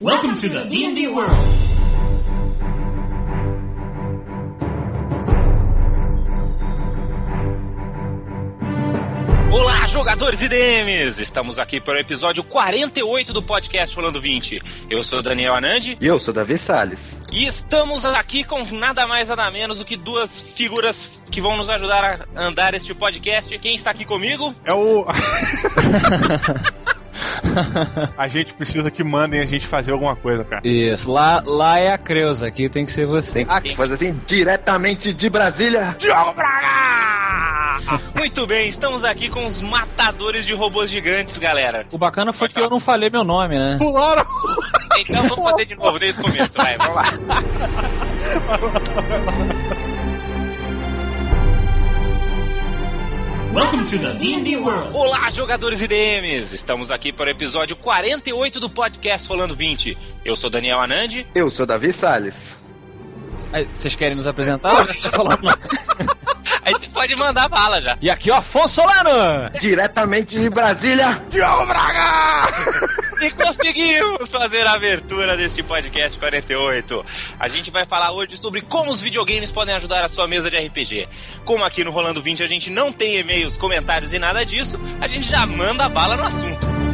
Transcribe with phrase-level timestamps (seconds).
[0.00, 1.36] Welcome to the D&D world.
[9.52, 11.20] Olá, jogadores e DMs!
[11.20, 14.60] Estamos aqui para o episódio 48 do podcast Falando 20.
[14.88, 17.18] Eu sou Daniel Anandi E eu sou Davi Salles.
[17.32, 21.68] e estamos aqui com nada mais nada menos do que duas figuras que vão nos
[21.68, 23.56] ajudar a andar este podcast.
[23.58, 24.54] Quem está aqui comigo?
[24.64, 25.04] É o.
[28.16, 30.62] a gente precisa que mandem a gente fazer alguma coisa, cara.
[30.64, 33.44] Isso, lá, lá é a Creuza, aqui tem que ser você.
[33.44, 35.96] Tem que fazer assim, diretamente de Brasília.
[35.98, 37.00] Diogo Braga!
[38.16, 41.86] Muito bem, estamos aqui com os matadores de robôs gigantes, galera.
[41.92, 43.76] O bacana foi que eu não falei meu nome, né?
[43.78, 44.24] Pularam!
[44.98, 47.04] Então vamos fazer de novo desde o começo, vai, vamos lá.
[53.52, 54.96] Welcome to the D&D world.
[54.96, 56.54] Olá, jogadores e DMs!
[56.54, 59.98] Estamos aqui para o episódio 48 do podcast Rolando 20.
[60.24, 61.26] Eu sou Daniel Anandi.
[61.34, 62.56] Eu sou Davi Salles.
[63.72, 65.40] Vocês querem nos apresentar ou já está falando?
[66.62, 67.96] Aí você pode mandar bala já.
[68.00, 69.50] E aqui, ó, Afonso Solano!
[69.58, 71.24] Diretamente de Brasília.
[71.28, 73.00] Diogo Braga!
[73.20, 77.04] E conseguimos fazer a abertura desse podcast 48.
[77.38, 80.56] A gente vai falar hoje sobre como os videogames podem ajudar a sua mesa de
[80.56, 81.08] RPG.
[81.44, 85.06] Como aqui no Rolando 20 a gente não tem e-mails, comentários e nada disso, a
[85.06, 86.89] gente já manda bala no assunto.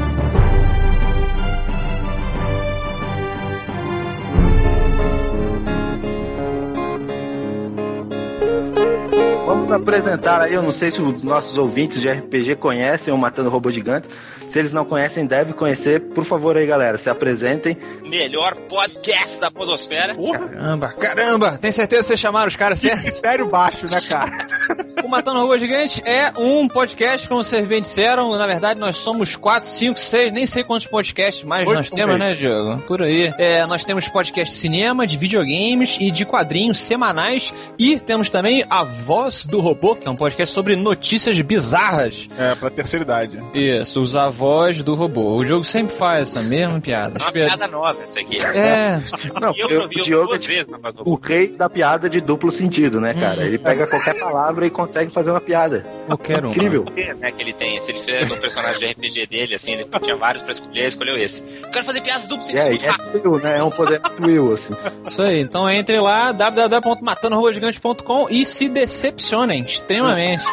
[9.47, 13.49] Vamos apresentar aí, eu não sei se os nossos ouvintes de RPG conhecem o Matando
[13.49, 14.09] Robô Gigante.
[14.49, 16.01] Se eles não conhecem, devem conhecer.
[16.01, 17.79] Por favor aí, galera, se apresentem.
[18.09, 20.17] Melhor podcast da Podosfera.
[20.17, 21.59] Caramba, caramba!
[21.59, 23.21] Tem certeza que vocês chamaram os caras certos?
[23.21, 24.33] Sério baixo, né, cara?
[25.07, 28.37] o Matando Robô Gigante é um podcast, como vocês bem disseram.
[28.37, 32.19] Na verdade, nós somos 4, 5, 6, nem sei quantos podcasts mais Oito nós temos,
[32.19, 32.79] né, Diogo?
[32.83, 33.33] Por aí.
[33.39, 37.55] É, nós temos podcast de cinema, de videogames e de quadrinhos semanais.
[37.79, 42.29] E temos também A Voz do Robô, que é um podcast sobre notícias bizarras.
[42.37, 43.41] É, pra terceira idade.
[43.55, 45.37] Isso, os avós do robô.
[45.37, 47.19] O jogo sempre faz essa mesma piada.
[47.21, 48.41] É uma piada nova essa aqui.
[48.41, 49.01] É,
[49.41, 51.27] Não, E eu eu- o Diogo é duas vezes na Voz do o Robô.
[51.27, 53.45] rei da piada de duplo sentido, né, cara?
[53.45, 55.85] Ele pega qualquer palavra e consegue fazer uma piada.
[56.07, 56.51] qualquer um.
[56.51, 56.85] Incrível.
[57.19, 57.81] né, que ele tem.
[57.83, 60.89] Se ele fez um personagem de RPG dele, assim, ele tinha vários pra escolher, ele
[60.89, 61.43] escolheu esse.
[61.63, 62.95] Eu quero fazer piadas duplas É, é.
[63.15, 63.59] Will, né?
[63.59, 64.75] É um poder Will, assim.
[65.05, 70.45] Isso aí, então entre lá, www.matandorobogigante.com e se decepcionem extremamente.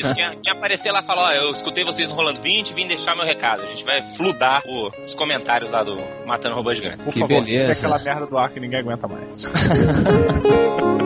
[0.00, 3.14] Isso, quem, quem aparecer lá fala, ó, eu escutei vocês no Rolando 20, vim deixar
[3.16, 3.62] meu recado.
[3.62, 7.04] A gente vai fludar o- os comentários lá do Matando Robôs Gigantes.
[7.04, 7.72] Por Que favor, beleza.
[7.86, 9.52] aquela merda do ar que ninguém aguenta mais.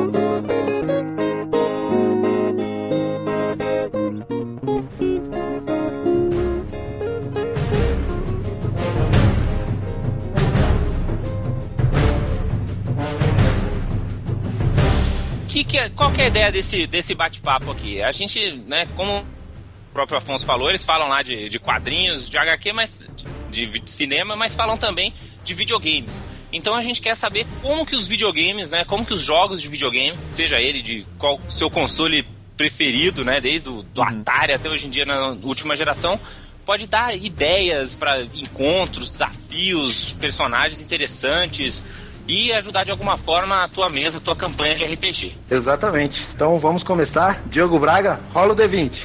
[15.50, 18.00] Que que é- qual que é a ideia desse, desse bate-papo aqui?
[18.00, 22.38] A gente, né, como o próprio Afonso falou, eles falam lá de, de quadrinhos, de
[22.38, 23.04] HQ, mas
[23.50, 25.12] de, de cinema, mas falam também
[25.42, 26.22] de videogames.
[26.52, 29.66] Então a gente quer saber como que os videogames, né, como que os jogos de
[29.66, 32.24] videogame, seja ele de qual seu console
[32.56, 36.18] preferido, né, desde o do Atari até hoje em dia na última geração,
[36.64, 41.82] pode dar ideias para encontros, desafios, personagens interessantes
[42.30, 45.36] e ajudar de alguma forma a tua mesa, a tua campanha de RPG.
[45.50, 46.24] Exatamente.
[46.34, 47.42] Então vamos começar.
[47.48, 49.04] Diogo Braga, rola o D20.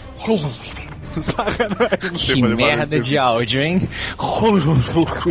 [1.12, 3.88] Sacanagem, não sei Que merda de áudio, hein?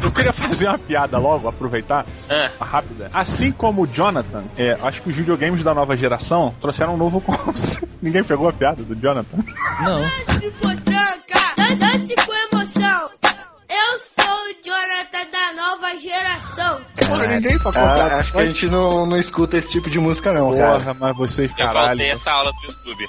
[0.02, 2.48] Eu queria fazer uma piada logo, aproveitar, Ah.
[2.64, 3.10] rápida.
[3.12, 7.20] Assim como o Jonathan, é, acho que os videogames da nova geração trouxeram um novo
[7.22, 7.88] conceito.
[8.00, 9.36] Ninguém pegou a piada do Jonathan?
[9.82, 10.00] Não.
[11.56, 13.10] dance, dance com emoção.
[13.68, 14.13] Eu sou
[14.44, 16.80] o Jonathan da nova geração.
[17.06, 20.32] Porra, ninguém só Ah, acho que a gente não, não escuta esse tipo de música,
[20.32, 20.78] não, cara.
[20.78, 21.86] Porra, mas vocês, Eu caralho.
[21.88, 23.08] faltei essa aula do YouTube.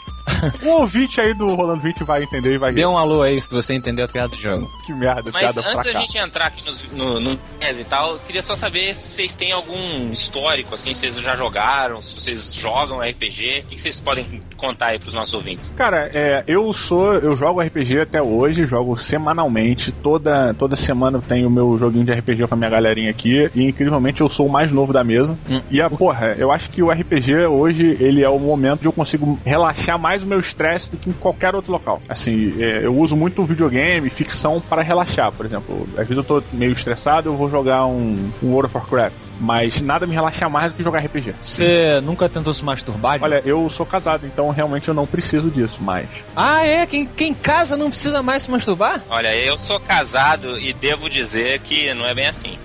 [0.64, 2.76] O ouvinte aí do Rolando 20 vai entender e vai rir.
[2.76, 4.70] Dê um alô aí se você entendeu a piada do jogo.
[4.86, 8.14] Que merda, Mas piada antes pra da gente entrar aqui nos, no, no e tal,
[8.14, 12.20] eu queria só saber se vocês têm algum histórico, assim, se vocês já jogaram, se
[12.20, 15.74] vocês jogam RPG, o que que vocês podem contar aí pros nossos ouvintes?
[15.76, 21.22] Cara, é, eu sou, eu jogo RPG até hoje, jogo semanalmente, toda, toda semana eu
[21.28, 24.48] tenho o meu joguinho de RPG com a minha galerinha aqui, e incrivelmente eu sou
[24.48, 25.38] o mais novo da mesa.
[25.50, 25.62] Hum.
[25.70, 28.92] E a porra, eu acho que o RPG hoje, ele é o momento de eu
[28.92, 32.02] consigo relaxar mais o meu estresse do que em qualquer outro local.
[32.08, 35.88] Assim, é, eu uso muito videogame, ficção para relaxar, por exemplo.
[35.92, 39.82] Às vezes eu tô meio estressado, eu vou jogar um, um World of Warcraft, mas
[39.82, 41.34] nada me relaxa mais do que jogar RPG.
[41.42, 43.20] Você nunca tentou se masturbar?
[43.22, 46.86] Olha, eu sou casado, então realmente eu não preciso disso, mas Ah, é?
[46.86, 49.02] Quem, quem casa não precisa mais se masturbar?
[49.10, 52.58] Olha, eu sou casado e devo dizer que não é bem assim.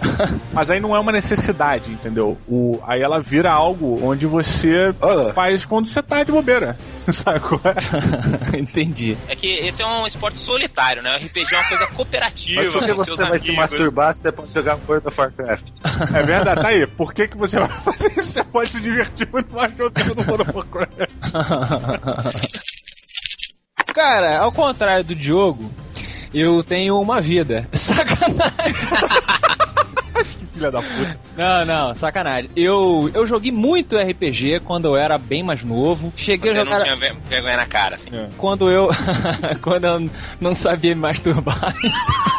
[0.52, 2.38] Mas aí não é uma necessidade, entendeu?
[2.48, 5.32] O, aí ela vira algo onde você Olha.
[5.32, 6.76] faz quando você tá de bobeira.
[8.52, 8.58] É?
[8.58, 9.16] Entendi.
[9.28, 11.14] É que esse é um esporte solitário, né?
[11.14, 13.56] O RPG é uma coisa cooperativa Mas por que com você vai se amigos.
[13.56, 15.64] masturbar se você pode jogar World of Warcraft?
[16.14, 16.86] É verdade, tá aí.
[16.86, 18.32] Por que, que você vai fazer isso?
[18.32, 21.10] Você pode se divertir muito mais jogando World of Warcraft.
[23.94, 25.70] Cara, ao contrário do Diogo,
[26.32, 27.68] eu tenho uma vida.
[27.72, 28.48] Sacanagem.
[30.38, 31.18] Que filha da puta.
[31.36, 32.50] Não, não, sacanagem.
[32.56, 36.12] Eu, eu joguei muito RPG quando eu era bem mais novo.
[36.16, 36.84] Cheguei Você a não jogar.
[36.84, 38.08] tinha ver- vergonha na cara, assim.
[38.36, 38.88] Quando eu.
[39.62, 40.10] quando eu
[40.40, 41.74] não sabia me masturbar.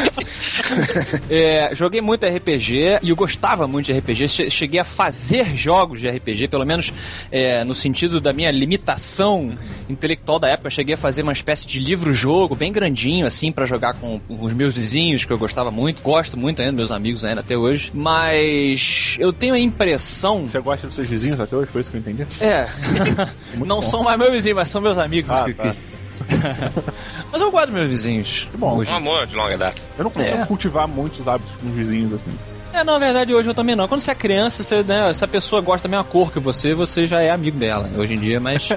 [1.28, 4.28] É, joguei muito RPG e eu gostava muito de RPG.
[4.28, 6.92] Che- Cheguei a fazer jogos de RPG, pelo menos
[7.30, 9.54] é, no sentido da minha limitação
[9.88, 10.70] intelectual da época.
[10.70, 14.52] Cheguei a fazer uma espécie de livro-jogo bem grandinho, assim, pra jogar com, com os
[14.52, 16.02] meus vizinhos, que eu gostava muito.
[16.02, 17.90] Gosto muito ainda, meus amigos ainda até hoje.
[17.94, 20.48] Mas eu tenho a impressão.
[20.48, 21.70] Você gosta dos seus vizinhos até hoje?
[21.70, 22.26] Foi isso que eu entendi?
[22.40, 22.66] É.
[23.56, 23.82] Não bom.
[23.82, 25.30] são mais meus vizinhos, mas são meus amigos.
[25.30, 25.70] Ah, que- tá.
[25.70, 26.00] que-
[27.32, 28.48] mas eu gosto dos meus vizinhos.
[28.50, 28.76] Que bom.
[28.76, 28.92] Hoje.
[28.92, 29.80] Um amor de longa data.
[29.98, 30.46] Eu não consigo É.
[30.46, 32.30] cultivar muitos hábitos com os vizinhos assim.
[32.72, 33.88] É, na verdade, hoje eu também não.
[33.88, 36.72] Quando você é criança, você, né, se a pessoa gosta da mesma cor que você,
[36.72, 37.90] você já é amigo dela.
[37.96, 38.68] Hoje em dia é mais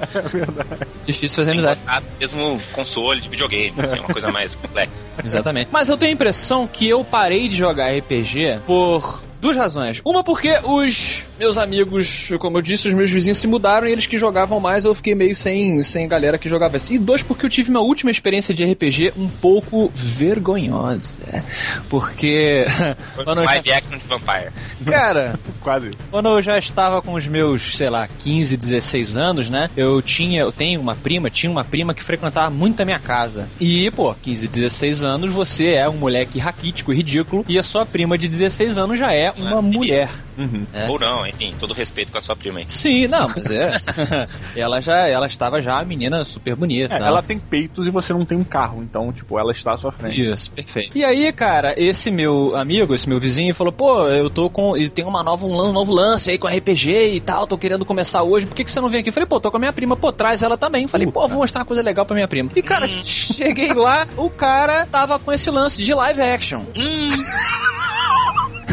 [1.06, 1.82] difícil fazer amizade.
[2.20, 5.06] mesmo console de videogame, assim, uma coisa mais complexa.
[5.24, 5.70] Exatamente.
[5.72, 10.02] Mas eu tenho a impressão que eu parei de jogar RPG por duas razões.
[10.06, 14.08] Uma porque os meus amigos, como eu disse, os meus vizinhos se mudaram e eles
[14.08, 16.96] que jogavam mais, eu fiquei meio sem, sem galera que jogava assim.
[16.96, 21.44] E dois porque eu tive uma última experiência de RPG um pouco vergonhosa.
[21.90, 22.66] Porque
[23.16, 24.52] quando eu já, Live action de Vampire.
[24.86, 26.08] cara, Quase isso.
[26.10, 29.70] quando eu já estava com os meus, sei lá, 15, 16 anos, né?
[29.76, 33.50] Eu tinha, eu tenho uma prima, tinha uma prima que frequentava muito a minha casa.
[33.60, 37.86] E, pô, 15, 16 anos, você é um moleque raquítico e ridículo, e a sua
[37.86, 40.10] prima de 16 anos já é uma Ah, mulher.
[40.38, 40.66] Uhum.
[40.74, 40.90] É.
[40.90, 42.66] Ou não, enfim, todo respeito com a sua prima aí.
[42.68, 43.70] Sim, não, mas é.
[44.56, 46.96] ela já, ela estava já a menina super bonita.
[46.96, 49.78] É, ela tem peitos e você não tem um carro, então, tipo, ela está à
[49.78, 50.22] sua frente.
[50.22, 50.98] Isso, perfeito.
[50.98, 54.76] E aí, cara, esse meu amigo, esse meu vizinho, falou: pô, eu tô com.
[54.76, 58.24] e Tem uma nova, um novo lance aí com RPG e tal, tô querendo começar
[58.24, 59.10] hoje, por que, que você não vem aqui?
[59.10, 60.88] Eu falei, pô, tô com a minha prima, pô, traz ela também.
[60.88, 62.50] Falei, pô, vou mostrar uma coisa legal pra minha prima.
[62.56, 66.64] E, cara, cheguei lá, o cara tava com esse lance de live action.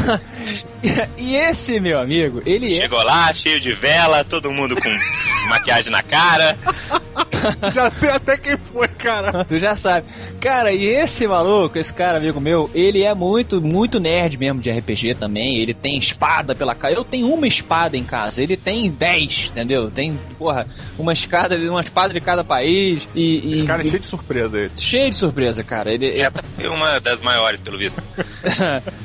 [0.00, 0.20] 哈。
[1.16, 2.80] e esse meu amigo, ele é.
[2.82, 4.88] Chegou lá, cheio de vela, todo mundo com
[5.48, 6.56] maquiagem na cara.
[7.72, 9.44] Já sei até quem foi, cara.
[9.46, 10.06] Tu já sabe.
[10.40, 14.70] Cara, e esse maluco, esse cara amigo meu, ele é muito, muito nerd mesmo de
[14.70, 15.56] RPG também.
[15.56, 16.94] Ele tem espada pela casa.
[16.94, 18.42] Eu tenho uma espada em casa.
[18.42, 19.90] Ele tem 10, entendeu?
[19.90, 20.66] Tem, porra,
[20.98, 23.08] uma espada, uma espada de cada país.
[23.14, 24.70] E, Esse e- cara é cheio de surpresa aí.
[24.76, 25.92] cheio de surpresa, cara.
[25.94, 28.02] Ele, Essa foi uma das maiores, pelo visto.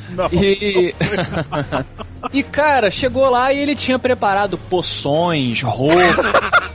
[0.10, 0.30] Não.
[0.34, 0.94] E...
[2.34, 6.74] e cara, chegou lá e ele tinha preparado poções, roupa,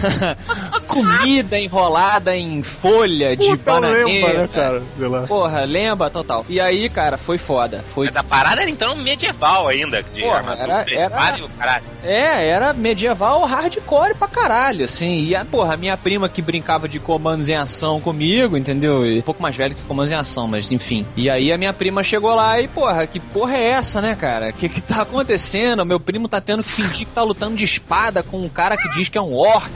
[0.86, 4.06] comida enrolada em folha de Puta bananeira.
[4.06, 4.82] lembra, né, cara?
[4.98, 5.22] Sei lá.
[5.22, 6.44] Porra, lembra, total.
[6.48, 7.84] E aí, cara, foi foda.
[7.86, 11.48] Foi Mas a parada era então medieval ainda, de Porra, armadura, era- era- e o
[11.50, 11.84] caralho.
[12.02, 15.24] É, era medieval hardcore pra caralho, assim.
[15.24, 19.04] E a, porra, a minha prima que brincava de comandos em ação comigo, entendeu?
[19.06, 21.06] E um pouco mais velha que comandos em ação, mas enfim.
[21.16, 24.48] E aí a minha prima chegou lá e, porra, que porra é essa, né, cara?
[24.50, 25.84] O que que tá acontecendo?
[25.84, 28.88] Meu primo tá tendo que fingir que tá lutando de espada com um cara que
[28.90, 29.70] diz que é um orc.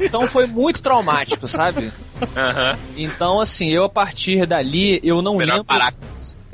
[0.00, 1.92] Então foi muito traumático, sabe?
[2.36, 2.78] Aham.
[2.96, 5.66] Então, assim, eu a partir dali, eu não Melhor lembro.
[5.66, 5.92] parar.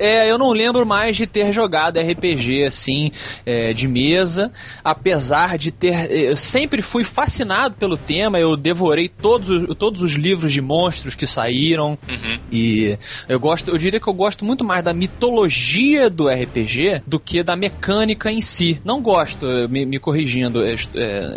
[0.01, 3.11] É, eu não lembro mais de ter jogado RPG assim,
[3.45, 4.51] é, de mesa,
[4.83, 6.11] apesar de ter.
[6.11, 11.15] Eu sempre fui fascinado pelo tema, eu devorei todos, os- todos os livros de monstros
[11.15, 11.97] que saíram.
[12.09, 12.39] Uhum.
[12.51, 12.97] E
[13.29, 17.43] eu gosto, eu diria que eu gosto muito mais da mitologia do RPG do que
[17.43, 18.81] da mecânica em si.
[18.83, 20.73] Não gosto, me, me corrigindo, é,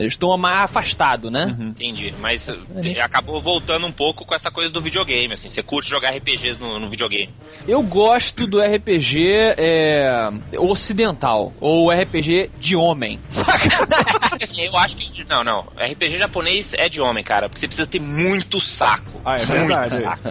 [0.06, 1.56] estou mais afastado, né?
[1.60, 2.98] Entendi, mas Exatamente.
[2.98, 5.48] eh, acabou voltando um pouco com essa coisa do videogame, assim.
[5.48, 7.30] Você curte jogar RPGs no, no videogame.
[7.68, 13.18] Eu gosto do RPG é, ocidental, ou RPG de homem.
[13.28, 14.66] Sacanagem.
[14.66, 15.24] Eu acho que.
[15.28, 15.66] Não, não.
[15.76, 19.20] RPG japonês é de homem, cara, porque você precisa ter muito saco.
[19.24, 19.94] Ah, é verdade.
[19.96, 20.28] Muito saco.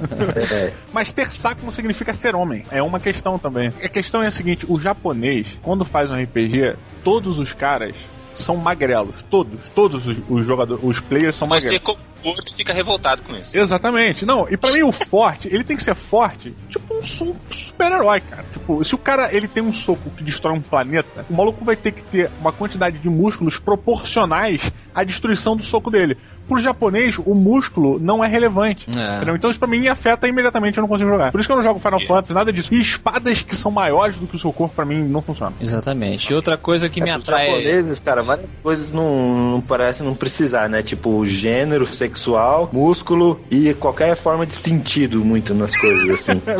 [0.53, 2.65] É, Mas ter saco não significa ser homem.
[2.71, 3.73] É uma questão também.
[3.83, 7.97] A questão é a seguinte: o japonês, quando faz um RPG, todos os caras
[8.35, 9.23] são magrelos.
[9.29, 9.69] Todos.
[9.69, 11.79] Todos os, os jogadores, os players são Você, magrelos.
[11.83, 13.57] como gordo, fica revoltado com isso.
[13.57, 14.25] Exatamente.
[14.25, 18.21] Não, e pra mim o forte, ele tem que ser forte, tipo um, su- super-herói,
[18.21, 18.45] cara.
[18.53, 21.75] Tipo, se o cara ele tem um soco que destrói um planeta, o maluco vai
[21.75, 23.57] ter que ter uma quantidade de músculos
[24.03, 26.17] proporcionais à destruição do soco dele.
[26.47, 28.87] Pro japonês, o músculo não é relevante.
[28.89, 29.31] É.
[29.33, 31.31] Então isso pra mim me afeta imediatamente, eu não consigo jogar.
[31.31, 32.73] Por isso que eu não jogo Final Fantasy, nada disso.
[32.73, 35.53] E espadas que são maiores do que o seu corpo, pra mim, não funcionam.
[35.59, 36.31] Exatamente.
[36.31, 37.47] E outra coisa que me É, pros atrai.
[37.47, 40.81] japoneses, cara, várias coisas não, não parecem não precisar, né?
[40.83, 46.41] Tipo, gênero, sexual, músculo e qualquer forma de sentido muito nas coisas, assim.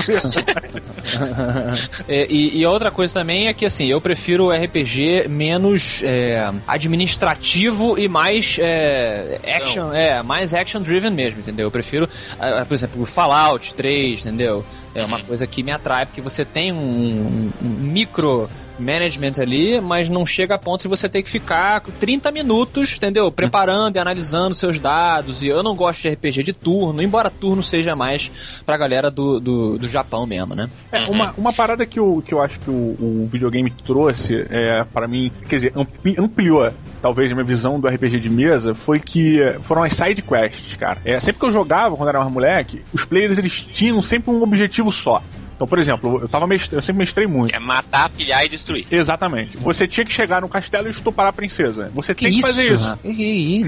[2.07, 6.01] É, e, e a outra coisa também é que assim, eu prefiro o RPG menos
[6.03, 11.67] é, administrativo e mais é, action, é, mais action driven mesmo, entendeu?
[11.67, 12.07] Eu prefiro,
[12.39, 14.63] ah, por exemplo, o Fallout 3, entendeu?
[14.95, 18.49] É uma coisa que me atrai, porque você tem um, um- um micro
[18.79, 23.31] management ali, mas não chega a ponto de você ter que ficar 30 minutos, entendeu?
[23.31, 25.43] Preparando e analisando seus dados.
[25.43, 28.31] E eu não gosto de RPG de turno, embora turno seja mais
[28.65, 30.69] pra galera do, do, do Japão mesmo, né?
[30.91, 34.83] É, uma, uma parada que eu, que eu acho que o, o videogame trouxe é,
[34.91, 38.99] para mim, quer dizer, ampli- ampliou talvez a minha visão do RPG de mesa, foi
[38.99, 40.97] que foram as side quests, cara.
[41.03, 44.41] É, sempre que eu jogava, quando era mais moleque, os players eles tinham sempre um
[44.41, 45.21] objetivo só.
[45.63, 47.55] Então, por exemplo, eu, tava mestre- eu sempre mestrei muito.
[47.55, 48.85] É matar, pilhar e destruir.
[48.91, 49.55] Exatamente.
[49.57, 51.89] Você tinha que chegar no castelo e estuprar a princesa.
[51.93, 52.47] Você Que tem que isso?
[52.47, 52.99] fazer isso.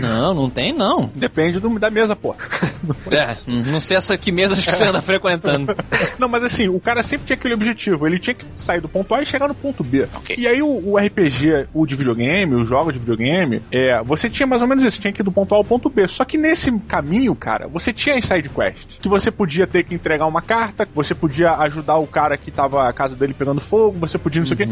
[0.01, 1.09] Não, não tem não.
[1.15, 2.35] Depende do- da mesa, pô.
[3.11, 5.75] É, não sei essa que mesas que você anda frequentando.
[6.19, 8.05] Não, mas assim, o cara sempre tinha aquele objetivo.
[8.05, 10.07] Ele tinha que sair do ponto A e chegar no ponto B.
[10.13, 10.35] Ok.
[10.37, 14.45] E aí o, o RPG, o de videogame, os jogos de videogame, é, você tinha
[14.45, 14.99] mais ou menos isso.
[15.01, 16.07] Tinha que ir do ponto A ao ponto B.
[16.07, 18.99] Só que nesse caminho, cara, você tinha as side quests.
[19.01, 22.87] Que você podia ter que entregar uma carta, você podia ajudar o cara que tava
[22.89, 24.67] a casa dele pegando fogo, você podia não sei o quê.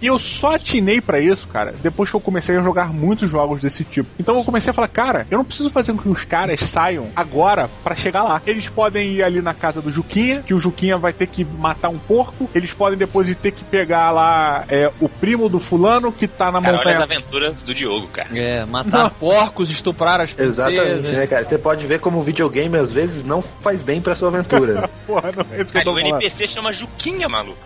[0.00, 3.60] E eu só atinei pra isso, cara, depois que eu comecei a jogar muitos jogos
[3.62, 4.08] desse tipo.
[4.18, 7.08] Então eu comecei a falar, cara, eu não preciso fazer com que os caras saiam
[7.14, 8.40] agora pra chegar lá.
[8.46, 11.88] Eles podem ir ali na casa do Juquinha, que o Juquinha vai ter que matar
[11.88, 12.48] um porco.
[12.54, 16.50] Eles podem depois ir ter que pegar lá é, o primo do fulano que tá
[16.50, 17.18] na Cara, olha as montanha.
[17.18, 18.28] aventuras do Diogo, cara.
[18.34, 21.12] É, matar porcos, estuprar as Exatamente, princesas.
[21.12, 21.44] né, cara?
[21.44, 24.88] Você pode ver como o videogame às vezes não faz bem pra sua aventura.
[25.06, 26.14] Porra, não é isso que Cara, eu tô falando.
[26.20, 27.58] NPC chama Juquinha, maluco.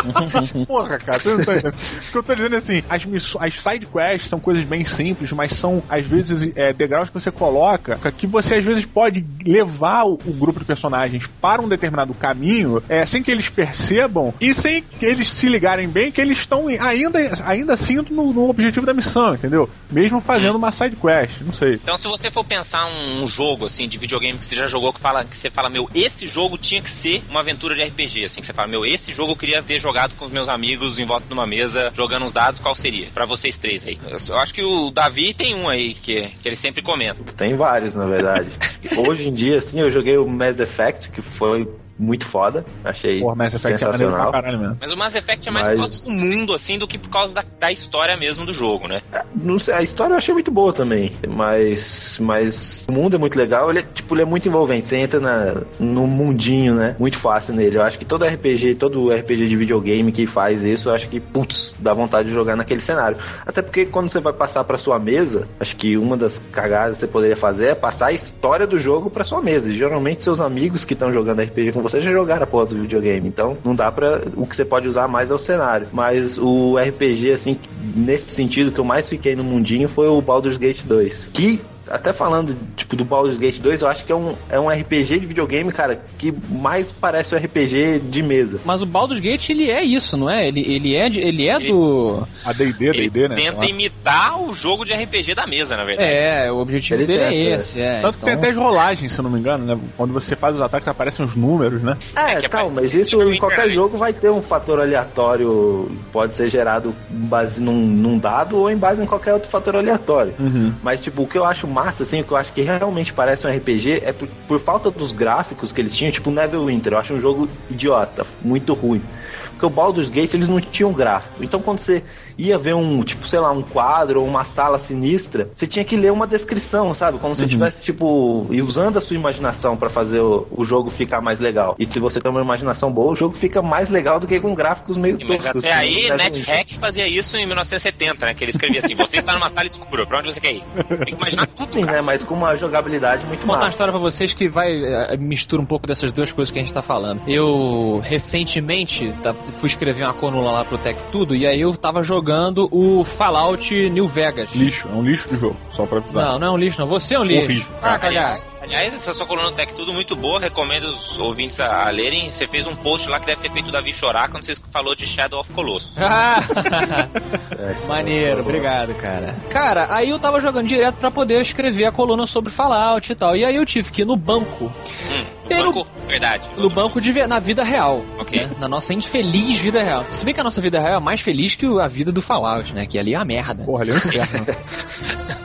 [0.66, 1.74] Porra, cara, você não tá entendendo.
[1.74, 4.84] O que eu tô dizendo é assim, as, miss- as side quests são coisas bem
[4.84, 9.24] simples, mas são, às vezes, é, degraus que você coloca que você, às vezes, pode
[9.46, 14.34] levar o, o grupo de personagens para um determinado caminho, é, sem que eles percebam
[14.40, 18.48] e sem que eles se ligarem bem que eles estão ainda, ainda assim no, no
[18.48, 19.68] objetivo da missão, entendeu?
[19.90, 21.74] Mesmo fazendo uma side quest, não sei.
[21.74, 24.92] Então, se você for pensar um, um jogo assim de videogame que você já jogou,
[24.92, 28.09] que fala que você fala, meu, esse jogo tinha que ser uma aventura de RPG,
[28.24, 30.98] assim, que você fala, meu, esse jogo eu queria ter jogado com os meus amigos
[30.98, 33.08] em volta de uma mesa, jogando uns dados, qual seria?
[33.12, 33.98] Pra vocês três aí.
[34.06, 37.22] Eu, eu acho que o Davi tem um aí que, que ele sempre comenta.
[37.34, 38.50] Tem vários, na verdade.
[39.06, 41.66] Hoje em dia, assim, eu joguei o Mass Effect, que foi
[42.00, 42.64] muito foda.
[42.84, 44.32] Achei Porra, Mass Effect é maneiro pra sensacional.
[44.32, 44.76] caralho mesmo.
[44.80, 47.10] Mas o Mass Effect é mais Mas- por causa do mundo, assim, do que por
[47.10, 49.02] causa da, da história mesmo do jogo, né?
[49.34, 53.36] Não sei, a história eu achei muito boa também, mas, mas o mundo é muito
[53.36, 57.18] legal, ele é, tipo, ele é muito envolvente, você entra na, no mundinho, né, muito
[57.18, 60.94] fácil nele, eu acho que todo RPG, todo RPG de videogame que faz isso, eu
[60.94, 63.16] acho que, putz, dá vontade de jogar naquele cenário,
[63.46, 67.00] até porque quando você vai passar pra sua mesa, acho que uma das cagadas que
[67.00, 70.40] você poderia fazer é passar a história do jogo pra sua mesa, e geralmente seus
[70.40, 73.74] amigos que estão jogando RPG com você já jogaram a porra do videogame, então não
[73.74, 77.58] dá pra, o que você pode usar mais é o cenário, mas o RPG, assim,
[77.96, 81.30] nesse sentido que eu mais fiquei no mundinho foi o Baldur's Gate 2.
[81.32, 84.68] Que, até falando, tipo, do Baldur's Gate 2, eu acho que é um, é um
[84.68, 88.60] RPG de videogame, cara, que mais parece um RPG de mesa.
[88.64, 90.46] Mas o Baldur's Gate, ele é isso, não é?
[90.48, 92.26] Ele, ele é, de- ele é do...
[92.44, 93.34] A D&D, Ele D&D, né?
[93.36, 96.08] tenta imitar o jogo de RPG da mesa, na verdade.
[96.08, 97.50] É, o objetivo Ele dele tenta, é é.
[97.54, 98.00] esse, é.
[98.00, 99.78] Tanto que tem então- até as rolagens, se eu não me engano, né?
[99.96, 101.96] Quando você faz os ataques, aparecem os números, né?
[102.16, 103.74] É, é tal, mas isso em qualquer Internet.
[103.74, 108.70] jogo vai ter um fator aleatório, pode ser gerado em base num, num dado ou
[108.70, 110.34] em base em qualquer outro fator aleatório.
[110.82, 113.50] Mas, tipo, o que eu acho massa, assim, que eu acho que realmente parece um
[113.50, 116.92] RPG é por, por falta dos gráficos que eles tinham, tipo Neverwinter.
[116.92, 119.02] Eu acho um jogo idiota, muito ruim.
[119.50, 121.42] Porque o Baldur's Gate eles não tinham gráfico.
[121.42, 122.02] Então quando você
[122.48, 125.96] ia ver um, tipo, sei lá, um quadro ou uma sala sinistra, você tinha que
[125.96, 127.18] ler uma descrição, sabe?
[127.18, 131.20] Como se tivesse, tipo, e usando a sua imaginação pra fazer o, o jogo ficar
[131.20, 131.74] mais legal.
[131.78, 134.54] E se você tem uma imaginação boa, o jogo fica mais legal do que com
[134.54, 135.64] gráficos meio Sim, Mas toscos.
[135.64, 136.38] até assim, aí, Neverwinter.
[136.46, 138.34] NetHack fazia isso em 1970, né?
[138.34, 140.64] Que ele escrevia assim: você está numa sala escura, pra onde você quer ir?
[140.88, 141.96] Você tem que imaginar tudo, Sim, cara.
[141.98, 142.02] né?
[142.02, 145.60] Mas com uma jogabilidade muito Vou contar uma história pra vocês que vai eh, mistura
[145.62, 147.22] um pouco dessas duas coisas que a gente tá falando.
[147.26, 152.02] Eu recentemente, tá- fui escrever uma coluna lá pro Tech Tudo, e aí eu tava
[152.02, 152.29] jogando
[152.70, 154.54] o Fallout New Vegas.
[154.54, 156.24] Lixo, é um lixo de jogo, só pra avisar.
[156.32, 156.86] Não, não é um lixo, não.
[156.88, 157.44] Você é um lixo.
[157.44, 157.74] Horrível.
[157.82, 157.98] Ah.
[158.02, 161.90] Aliás, aliás, essa sua coluna no Tech Tudo muito boa, recomendo os ouvintes a, a
[161.90, 162.32] lerem.
[162.32, 164.94] Você fez um post lá que deve ter feito o Davi chorar quando você falou
[164.94, 165.92] de Shadow of Colossus.
[166.00, 166.40] Ah,
[167.58, 169.34] É, maneiro, é- obrigado, cara.
[169.50, 173.36] Cara, aí eu tava jogando direto pra poder escrever a coluna sobre Fallout e tal.
[173.36, 174.72] E aí eu tive que ir no banco.
[175.10, 176.50] Hum, no banco, verdade.
[176.56, 178.02] No banco de, na vida real.
[178.18, 178.40] Ok.
[178.46, 178.50] né?
[178.58, 180.06] Na nossa infeliz vida real.
[180.10, 182.74] Se bem que a nossa vida real é mais feliz que a vida do Fallout,
[182.74, 182.86] né?
[182.86, 183.64] Que ali é a merda.
[183.64, 184.46] Porra, ali é um inferno.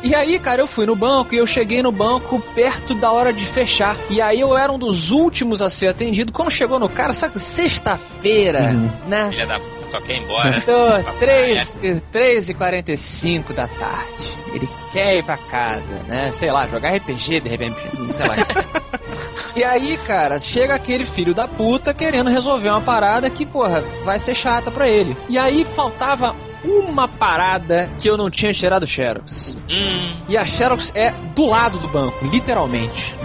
[0.03, 3.33] E aí, cara, eu fui no banco e eu cheguei no banco perto da hora
[3.33, 3.97] de fechar.
[4.07, 6.31] E aí eu era um dos últimos a ser atendido.
[6.31, 8.71] Quando chegou no cara, sabe, sexta-feira,
[9.07, 9.29] né?
[9.29, 10.61] Filha da só quer ir embora.
[10.65, 11.77] Tô, 3,
[12.11, 14.37] 3 e 45 da tarde.
[14.53, 16.31] Ele quer ir pra casa, né?
[16.33, 17.77] Sei lá, jogar RPG de repente,
[18.13, 18.35] sei lá.
[19.55, 24.19] E aí, cara, chega aquele filho da puta querendo resolver uma parada que, porra, vai
[24.19, 25.15] ser chata pra ele.
[25.29, 29.55] E aí faltava uma parada que eu não tinha tirado o Xerox.
[29.69, 33.15] Hum, E a Xerox é do lado do banco, literalmente.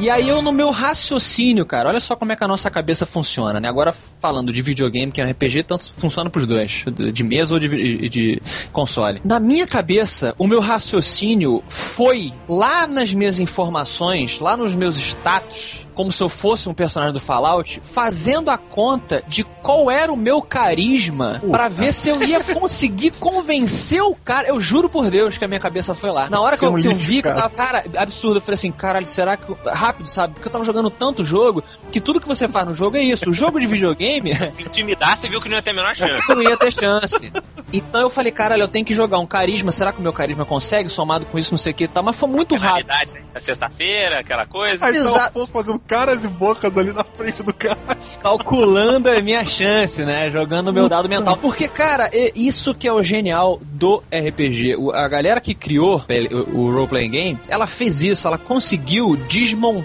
[0.00, 3.04] E aí eu no meu raciocínio, cara, olha só como é que a nossa cabeça
[3.04, 3.68] funciona, né?
[3.68, 7.58] Agora falando de videogame, que é um RPG, tanto funciona pros dois, de mesa ou
[7.60, 8.40] de, de
[8.72, 9.20] console.
[9.24, 15.88] Na minha cabeça, o meu raciocínio foi lá nas minhas informações, lá nos meus status,
[15.94, 20.16] como se eu fosse um personagem do Fallout, fazendo a conta de qual era o
[20.16, 24.46] meu carisma pra ver se eu ia conseguir convencer o cara.
[24.46, 26.30] Eu juro por Deus que a minha cabeça foi lá.
[26.30, 27.42] Na hora que é eu, um que eu vi que eu cara.
[27.42, 29.50] tava, cara, absurdo, eu falei assim, caralho, será que.
[29.50, 30.34] eu- Rápido, sabe?
[30.34, 33.30] Porque eu tava jogando tanto jogo que tudo que você faz no jogo é isso.
[33.30, 34.32] O jogo de videogame.
[34.60, 36.28] intimidar, você viu que não ia ter a menor chance.
[36.28, 37.32] não ia ter chance.
[37.72, 39.72] Então eu falei, caralho, eu tenho que jogar um carisma.
[39.72, 40.90] Será que o meu carisma consegue?
[40.90, 42.02] Somado com isso, não sei o que e tal.
[42.02, 42.86] Mas foi muito rápido.
[42.88, 44.84] Realidade da sexta-feira, aquela coisa.
[44.84, 45.18] Aí tá o Exato.
[45.28, 47.78] Afonso fazendo caras e bocas ali na frente do cara.
[48.20, 50.30] calculando a minha chance, né?
[50.30, 51.36] Jogando o meu dado mental.
[51.38, 54.76] Porque, cara, é isso que é o genial do RPG.
[54.92, 56.04] A galera que criou
[56.52, 59.77] o role-playing game, ela fez isso, ela conseguiu desmontar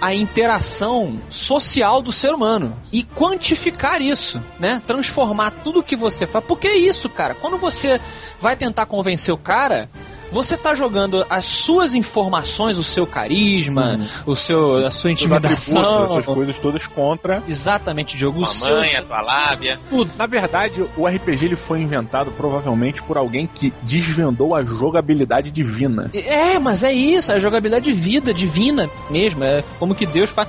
[0.00, 4.82] a interação social do ser humano e quantificar isso, né?
[4.86, 6.44] Transformar tudo que você faz.
[6.44, 7.34] Porque é isso, cara.
[7.34, 8.00] Quando você
[8.38, 9.90] vai tentar convencer o cara.
[10.30, 16.26] Você tá jogando as suas informações, o seu carisma, o seu, a sua intimidação, essas
[16.26, 17.42] coisas todas contra.
[17.48, 18.40] Exatamente, Diogo.
[18.40, 19.80] O Tua seu, mãe, a tua lábia.
[19.88, 20.10] Tudo.
[20.16, 26.10] Na verdade, o RPG ele foi inventado provavelmente por alguém que desvendou a jogabilidade divina.
[26.12, 30.30] É, mas é isso, é a jogabilidade de vida, divina mesmo, é como que Deus
[30.30, 30.48] faz.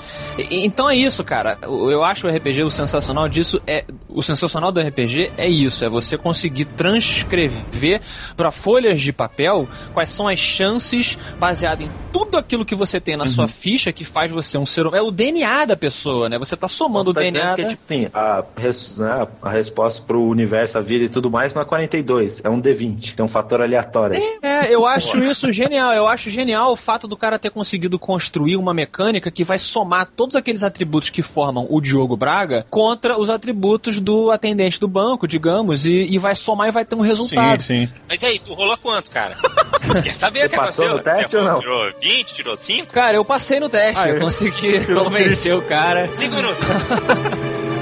[0.51, 1.57] Então é isso, cara.
[1.61, 3.85] Eu acho o RPG, o sensacional disso é.
[4.09, 8.01] O sensacional do RPG é isso, é você conseguir transcrever
[8.35, 13.15] para folhas de papel quais são as chances baseado em tudo aquilo que você tem
[13.17, 14.97] na sua ficha que faz você um ser humano.
[14.97, 16.37] É o DNA da pessoa, né?
[16.39, 17.55] Você tá somando Você o tá DNA.
[17.55, 21.29] que, da- tipo assim, a, res- né, a resposta pro universo, a vida e tudo
[21.29, 23.15] mais não é 42, é um D20.
[23.15, 24.15] Tem um fator aleatório.
[24.15, 24.39] aí.
[24.41, 25.93] É, eu acho isso genial.
[25.93, 30.05] Eu acho genial o fato do cara ter conseguido construir uma mecânica que vai somar
[30.05, 35.27] todos aqueles atributos que formam o Diogo Braga contra os atributos do atendente do banco,
[35.27, 37.61] digamos, e, e vai somar e vai ter um resultado.
[37.61, 37.89] sim.
[38.07, 39.35] Mas e aí, tu rolou quanto, cara?
[40.03, 40.97] Quer saber o que passou aconteceu?
[40.97, 41.59] no teste Você ou não?
[41.59, 42.87] Tirou 20, tirou 5?
[42.93, 46.09] Cara, eu passei no teste, Ah, eu eu- consegui convencer o cara.
[46.11, 46.35] 5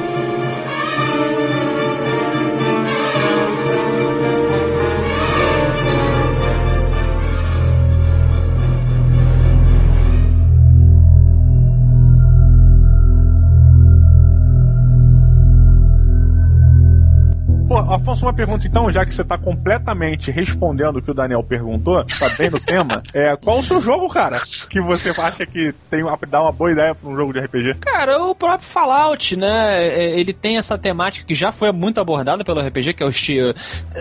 [18.06, 22.04] Afonso, uma pergunta então, já que você tá completamente respondendo o que o Daniel perguntou,
[22.06, 23.02] tá bem no tema.
[23.15, 24.39] É, qual o seu jogo, cara?
[24.70, 27.76] Que você acha que tem uma, dá uma boa ideia pra um jogo de RPG?
[27.80, 29.88] Cara, o próprio Fallout, né?
[29.88, 33.12] é, Ele tem essa temática que já foi muito abordada pelo RPG, que é o
[33.12, 33.54] sti-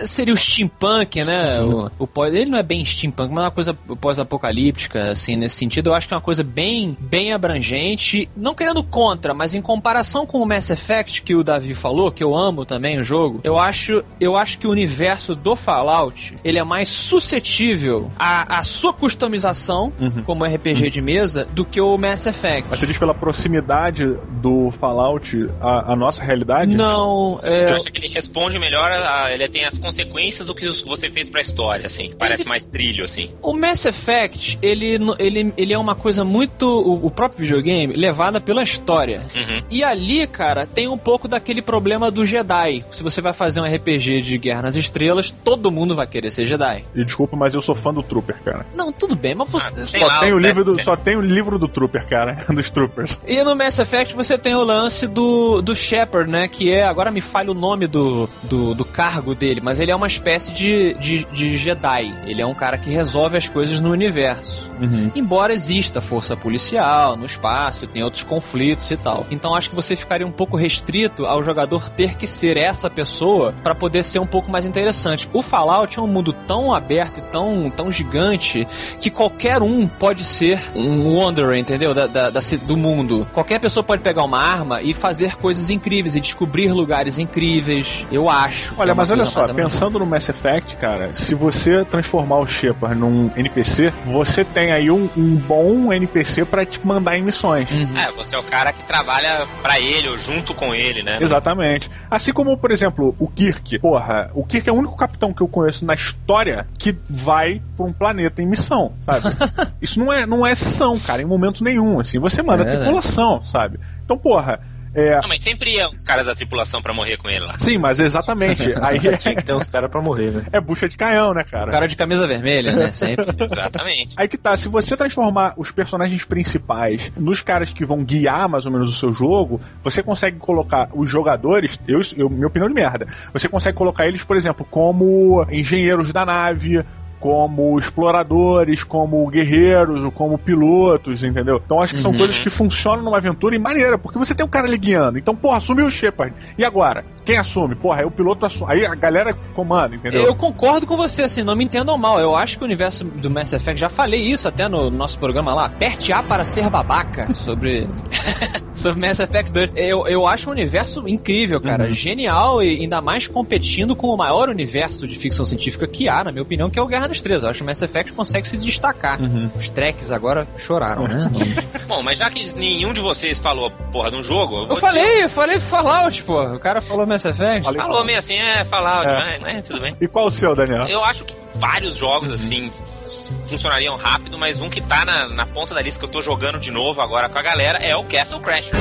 [0.05, 1.61] seria o steampunk, né?
[1.61, 5.55] O, o pós- ele não é bem steampunk, mas é uma coisa pós-apocalíptica, assim, nesse
[5.55, 5.89] sentido.
[5.89, 8.27] Eu acho que é uma coisa bem, bem abrangente.
[8.35, 12.23] Não querendo contra, mas em comparação com o Mass Effect que o Davi falou, que
[12.23, 16.57] eu amo também o jogo, eu acho, eu acho que o universo do Fallout ele
[16.57, 19.91] é mais suscetível à, à sua customização
[20.25, 22.67] como RPG de mesa do que o Mass Effect.
[22.69, 24.05] Mas você diz pela proximidade
[24.41, 26.75] do Fallout à, à nossa realidade?
[26.75, 30.65] Não, Você é, acha que ele responde melhor, a- ele tem as consequências do que
[30.85, 32.11] você fez pra história, assim.
[32.17, 33.29] Parece mais trilho, assim.
[33.41, 38.39] o Mass Effect, ele, ele, ele é uma coisa muito, o, o próprio videogame, levada
[38.41, 39.21] pela história.
[39.35, 39.61] Uhum.
[39.69, 42.83] E ali, cara, tem um pouco daquele problema do Jedi.
[42.91, 46.45] Se você vai fazer um RPG de Guerra nas Estrelas, todo mundo vai querer ser
[46.45, 46.83] Jedi.
[46.93, 48.65] E desculpa, mas eu sou fã do Trooper, cara.
[48.75, 49.81] Não, tudo bem, mas você.
[49.81, 52.45] Ah, Tem Só lá tem, o livro do, só tem o livro do Trooper, cara.
[52.55, 53.19] Dos Troopers.
[53.27, 56.47] E no Mass Effect você tem o lance do, do Shepard, né?
[56.47, 56.83] Que é.
[56.85, 60.51] Agora me falha o nome do, do, do cargo dele, mas ele é uma espécie
[60.51, 62.13] de, de, de Jedi.
[62.25, 64.71] Ele é um cara que resolve as coisas no universo.
[64.79, 65.11] Uhum.
[65.15, 69.25] Embora exista força policial no espaço, tem outros conflitos e tal.
[69.29, 73.53] Então acho que você ficaria um pouco restrito ao jogador ter que ser essa pessoa
[73.63, 75.29] para poder ser um pouco mais interessante.
[75.33, 78.67] O Fallout é um mundo tão aberto e tão, tão gigante
[78.99, 81.93] que qualquer um pode ser um Wanderer, entendeu?
[81.93, 83.27] Da, da- da do mundo.
[83.33, 88.05] Qualquer pessoa pode pegar uma arma e fazer coisas incríveis e descobrir lugares incríveis.
[88.11, 88.73] Eu acho.
[88.73, 92.37] que é Olha, uma mas olha só, pensando no Mass Effect, cara, se você transformar
[92.37, 97.23] o Shepard num NPC, você tem aí um, um bom NPC pra te mandar em
[97.23, 97.69] missões.
[97.71, 97.97] Uhum.
[97.97, 101.17] É, você é o cara que trabalha pra ele ou junto com ele, né?
[101.19, 101.89] Exatamente.
[102.09, 103.64] Assim como, por exemplo, o Kirk.
[103.79, 107.85] Porra, o Kirk é o único capitão que eu conheço na história que vai pra
[107.85, 109.27] um planeta em missão, sabe?
[109.81, 111.99] Isso não é, não é são, cara, em momento nenhum.
[111.99, 112.75] Assim, você manda É, né?
[112.75, 113.79] tripulação, sabe?
[114.03, 114.59] Então, porra,
[114.95, 115.21] é.
[115.21, 117.57] Não, mas sempre iam os caras da tripulação pra morrer com ele lá.
[117.57, 118.73] Sim, mas exatamente.
[118.81, 120.45] Aí Tinha é, que ter uns caras pra morrer, né?
[120.51, 121.71] é bucha de canhão, né, O cara?
[121.71, 122.91] cara de camisa vermelha, né?
[122.91, 123.25] Sempre.
[123.43, 124.13] Exatamente.
[124.15, 128.65] Aí que tá, se você transformar os personagens principais nos caras que vão guiar mais
[128.65, 132.73] ou menos o seu jogo, você consegue colocar os jogadores, eu, eu minha opinião de
[132.75, 136.83] merda, você consegue colocar eles, por exemplo, como engenheiros da nave,
[137.19, 141.61] como exploradores, como guerreiros, ou como pilotos, entendeu?
[141.63, 142.17] Então acho que são Uhum.
[142.17, 145.17] coisas que funcionam numa aventura e maneira, porque você tem um cara ali guiando.
[145.17, 146.33] Então, porra, assumiu o Shepard.
[146.57, 147.03] E agora?
[147.25, 147.73] Quem assume?
[147.73, 148.71] Porra, aí o piloto assume.
[148.71, 150.23] Aí a galera comanda, entendeu?
[150.23, 152.19] Eu concordo com você, assim, não me entendam mal.
[152.19, 155.53] Eu acho que o universo do Mass Effect, já falei isso até no nosso programa
[155.53, 157.89] lá, aperte A para ser babaca, sobre,
[158.75, 159.71] sobre Mass Effect 2.
[159.75, 164.47] Eu, eu acho um universo incrível, cara, genial e ainda mais competindo com o maior
[164.49, 167.43] universo de ficção científica que há, na minha opinião, que é o Guerra nas Estrelas.
[167.43, 169.19] Eu acho que o Mass Effect consegue se destacar.
[169.21, 169.49] Uhum.
[169.55, 171.29] Os tracks agora choraram, né?
[171.87, 175.23] Bom, mas já que nenhum de vocês falou porra de um jogo, eu, eu falei,
[175.23, 176.41] eu falei Fallout, pô.
[176.55, 177.63] O cara falou Mass Effect.
[177.65, 177.81] Falei.
[177.81, 179.37] Falou meio assim, é, falar, É.
[179.39, 179.61] né?
[179.61, 179.95] Tudo bem.
[180.01, 180.87] E qual o seu, Daniel?
[180.87, 185.45] Eu acho que vários jogos, assim, f- funcionariam rápido, mas um que tá na, na
[185.45, 188.03] ponta da lista que eu tô jogando de novo agora com a galera é o
[188.03, 188.73] Castle Crasher.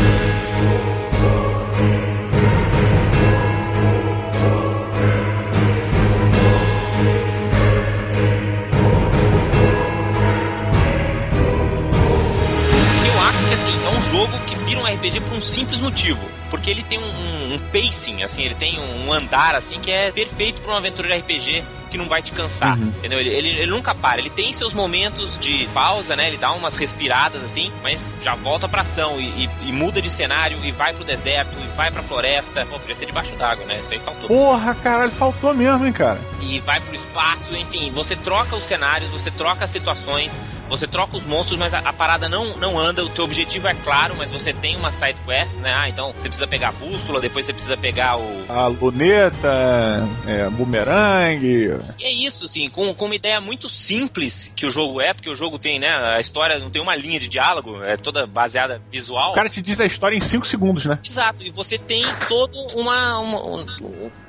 [16.55, 19.91] Porque ele tem um, um- um pacing, assim, ele tem um, um andar assim que
[19.91, 22.79] é perfeito para uma aventura de RPG que não vai te cansar.
[22.79, 22.89] Uhum.
[22.99, 23.19] Entendeu?
[23.21, 26.29] Ele, ele, ele nunca para, ele tem seus momentos de pausa, né?
[26.29, 30.09] Ele dá umas respiradas assim, mas já volta pra ação e, e- e muda de
[30.11, 32.65] cenário e vai pro deserto e vai pra floresta.
[32.67, 33.81] Pô, podia ter debaixo d'água, né?
[33.83, 36.21] Isso aí faltou Porra, caralho, faltou mesmo, hein, cara.
[36.41, 41.17] e vai pro espaço, enfim, você troca os cenários, você troca as situações, você troca
[41.17, 44.31] os monstros, mas a, a parada não, não anda, o teu objetivo é claro, mas
[44.31, 45.73] você tem uma side quest, né?
[45.75, 48.45] Ah, então você precisa pegar a bússola, depois você precisa pegar o.
[48.49, 51.79] A luneta, é, bumerangue.
[51.99, 55.29] E é isso, assim, com, com uma ideia muito simples que o jogo é, porque
[55.31, 55.89] o jogo tem, né?
[55.89, 59.31] A história não tem uma linha de diálogo, é toda baseada visual.
[59.33, 60.99] O cara te diz a história em 5 segundos, né?
[61.05, 63.61] Exato, e você tem todo uma, uma- um,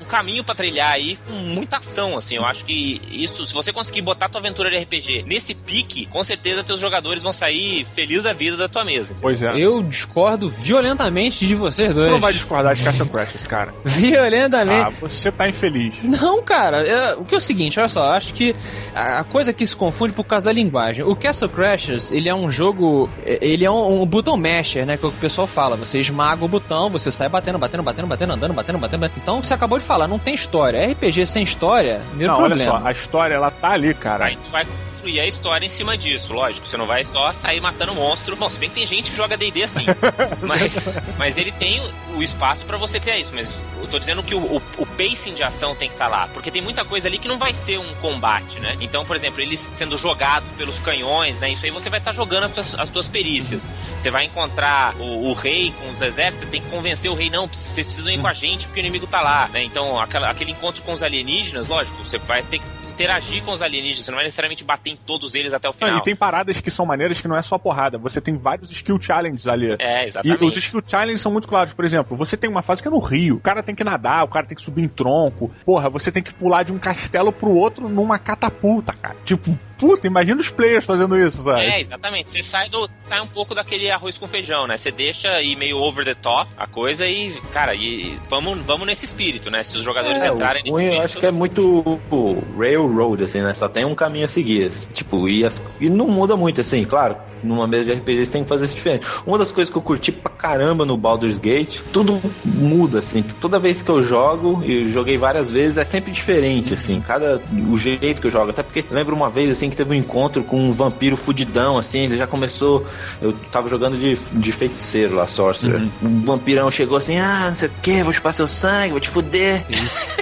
[0.02, 2.36] um caminho pra trilhar aí com muita ação, assim.
[2.36, 6.24] Eu acho que isso, se você conseguir botar tua aventura de RPG nesse pique, com
[6.26, 9.14] certeza teus jogadores vão sair felizes da vida da tua mesa.
[9.14, 9.22] entendeu?
[9.22, 9.52] Pois é.
[9.58, 12.12] Eu discordo violentamente de vocês Tu dois.
[12.12, 13.74] não vai discordar de Castle Crashers, cara.
[13.86, 14.96] Violentamente.
[14.98, 16.04] Ah, você tá infeliz.
[16.04, 18.56] Não, cara, é- o que é o seguinte, olha só, acho que
[18.94, 21.04] a a coisa que se confunde por causa da linguagem.
[21.06, 24.98] O Castle Crashers, ele é um jogo, é- ele é um, um button masher, né,
[24.98, 25.76] que é o que o pessoal fala.
[25.78, 29.00] Você esmaga o botão, você sai batendo, batendo, batendo, batendo, andando, batendo, batendo.
[29.02, 29.20] batendo.
[29.22, 30.86] Então, você acabou de falar, não tem história.
[30.92, 32.62] RPG sem história, meu não, problema.
[32.74, 34.26] olha só, a história ela tá ali, cara.
[34.26, 36.68] Aí tu vai construir a história em cima disso, lógico.
[36.68, 38.36] Você não vai só sair matando monstro.
[38.36, 39.86] Bom, se bem que tem gente que joga D&D assim.
[40.42, 41.82] mas, mas ele tem
[42.16, 43.32] o, espaço pra você criar isso.
[43.34, 46.28] Mas eu tô dizendo que o, o, o pacing de ação tem que estar lá.
[46.28, 48.78] Porque tem muita coisa ali que não vai ser um combate, né?
[48.80, 51.52] Então, por exemplo, eles sendo jogados pelos canhões, né?
[51.52, 53.70] Isso aí você vai estar jogando as tuas, as tuas perícias.
[53.98, 57.30] Você vai encontrar o, o rei com os exércitos, você tem que convencer o rei,
[57.30, 59.64] não, vocês precisam ir com a gente porque o inimigo tá lá, né?
[59.64, 63.62] Então, aquela, aquele encontro com os alienígenas, lógico, você vai ter que interagir com os
[63.62, 65.98] alienígenas, você não vai necessariamente bater em todos eles até o final.
[65.98, 67.98] e tem paradas que são maneiras que não é só porrada.
[67.98, 69.76] Você tem vários skill challenges ali.
[69.80, 70.44] É, E exatamente.
[70.44, 71.74] os skill challenges são muito claros.
[71.74, 73.36] Por exemplo, você tem uma fase que é no rio.
[73.36, 75.52] O cara tem que nadar, o cara tem que subir em tronco.
[75.66, 79.16] Porra, você tem que pular de um castelo pro outro numa catapulta, cara.
[79.26, 81.66] Tipo, Puta, imagina os players fazendo isso, sabe?
[81.66, 82.30] É, exatamente.
[82.30, 84.78] Você sai, do, sai um pouco daquele arroz com feijão, né?
[84.78, 89.06] Você deixa ir meio over the top a coisa e, cara, e vamos, vamos nesse
[89.06, 89.64] espírito, né?
[89.64, 91.06] Se os jogadores É, entrarem nesse ruim, eu espírito.
[91.12, 93.54] acho que é muito tipo, railroad, assim, né?
[93.54, 94.72] Só tem um caminho a seguir.
[94.94, 97.18] Tipo, e, as- e não muda muito, assim, claro.
[97.46, 99.06] Numa mesa de RPG você tem que fazer isso diferente.
[99.26, 103.24] Uma das coisas que eu curti pra caramba no Baldur's Gate, tudo muda, assim.
[103.40, 107.02] Toda vez que eu jogo, e joguei várias vezes, é sempre diferente, assim.
[107.02, 107.42] Cada.
[107.70, 108.50] O jeito que eu jogo.
[108.50, 112.02] Até porque lembro uma vez, assim, que teve um encontro com um vampiro fudidão, assim.
[112.02, 112.86] Ele já começou.
[113.22, 115.88] Eu tava jogando de, de feiticeiro lá, Sorcerer.
[116.02, 119.10] Um vampirão chegou assim: ah, não sei o que, vou chupar seu sangue, vou te
[119.10, 119.66] fuder.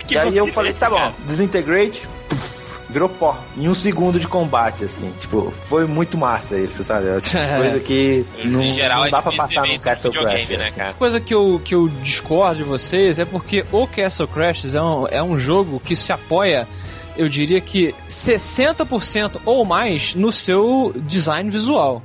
[0.09, 2.07] E aí eu falei: é tá bom, desintegrate.
[2.29, 2.62] puf,
[2.93, 3.37] Virou pó.
[3.57, 5.11] Em um segundo de combate, assim.
[5.19, 7.07] Tipo, foi muito massa isso, sabe?
[7.07, 7.13] É
[7.57, 10.49] Coisa que não, em geral, não é dá pra difícil passar no Castle Crash.
[10.49, 10.77] né, assim.
[10.77, 10.93] cara?
[10.93, 15.07] coisa que eu, que eu discordo de vocês é porque o Castle Crashers é um,
[15.07, 16.67] é um jogo que se apoia,
[17.17, 22.03] eu diria que 60% ou mais no seu design visual.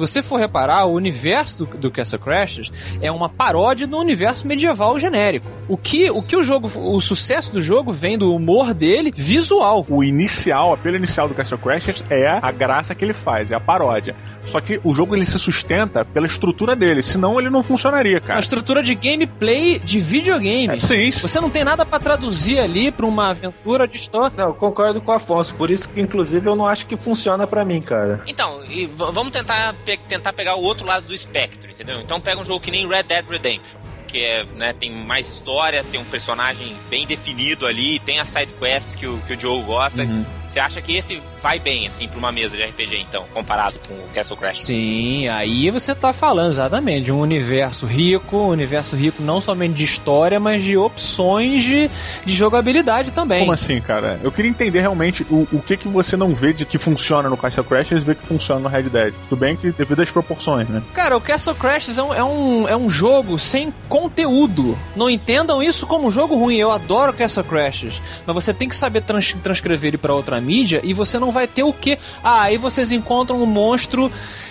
[0.00, 4.46] Se você for reparar, o universo do, do Castle Crashers é uma paródia do universo
[4.46, 5.46] medieval genérico.
[5.68, 9.84] O que o, que o jogo, o sucesso do jogo vem do humor dele visual.
[9.90, 13.54] O inicial, a apelo inicial do Castle Crashers é a graça que ele faz, é
[13.54, 14.16] a paródia.
[14.42, 18.20] Só que o jogo ele se sustenta pela estrutura dele, senão ele não funcionaria, Uma
[18.20, 18.40] cara.
[18.40, 20.74] estrutura de gameplay de videogame.
[20.74, 21.28] É, sim, sim.
[21.28, 24.32] Você não tem nada pra traduzir ali pra uma aventura de história.
[24.34, 27.46] Não, eu concordo com o Afonso, por isso que inclusive eu não acho que funciona
[27.46, 28.22] pra mim, cara.
[28.26, 32.00] Então, e vamos tentar, pe- tentar pegar o outro lado do espectro, entendeu?
[32.00, 35.82] Então pega um jogo que nem Red Dead Redemption, que é, né, tem mais história,
[35.84, 39.62] tem um personagem bem definido ali, tem a side quest que o, que o Joe
[39.62, 40.02] gosta.
[40.02, 40.24] Uhum.
[40.50, 43.94] Você acha que esse vai bem, assim, pra uma mesa de RPG, então, comparado com
[43.94, 44.62] o Castle Crash?
[44.62, 49.74] Sim, aí você tá falando exatamente de um universo rico, um universo rico não somente
[49.74, 51.88] de história, mas de opções de,
[52.24, 53.40] de jogabilidade também.
[53.40, 54.18] Como assim, cara?
[54.24, 57.36] Eu queria entender realmente o, o que que você não vê de que funciona no
[57.36, 59.14] Castle Crashers e vê que funciona no Red Dead.
[59.28, 60.82] Tudo bem que devido às proporções, né?
[60.92, 64.76] Cara, o Castle Crashers é um, é, um, é um jogo sem conteúdo.
[64.96, 66.56] Não entendam isso como um jogo ruim.
[66.56, 68.02] Eu adoro Castle Crashers.
[68.26, 71.46] Mas você tem que saber trans- transcrever ele pra outra mídia e você não vai
[71.46, 71.98] ter o quê?
[72.22, 74.10] Ah, aí vocês encontram um monstro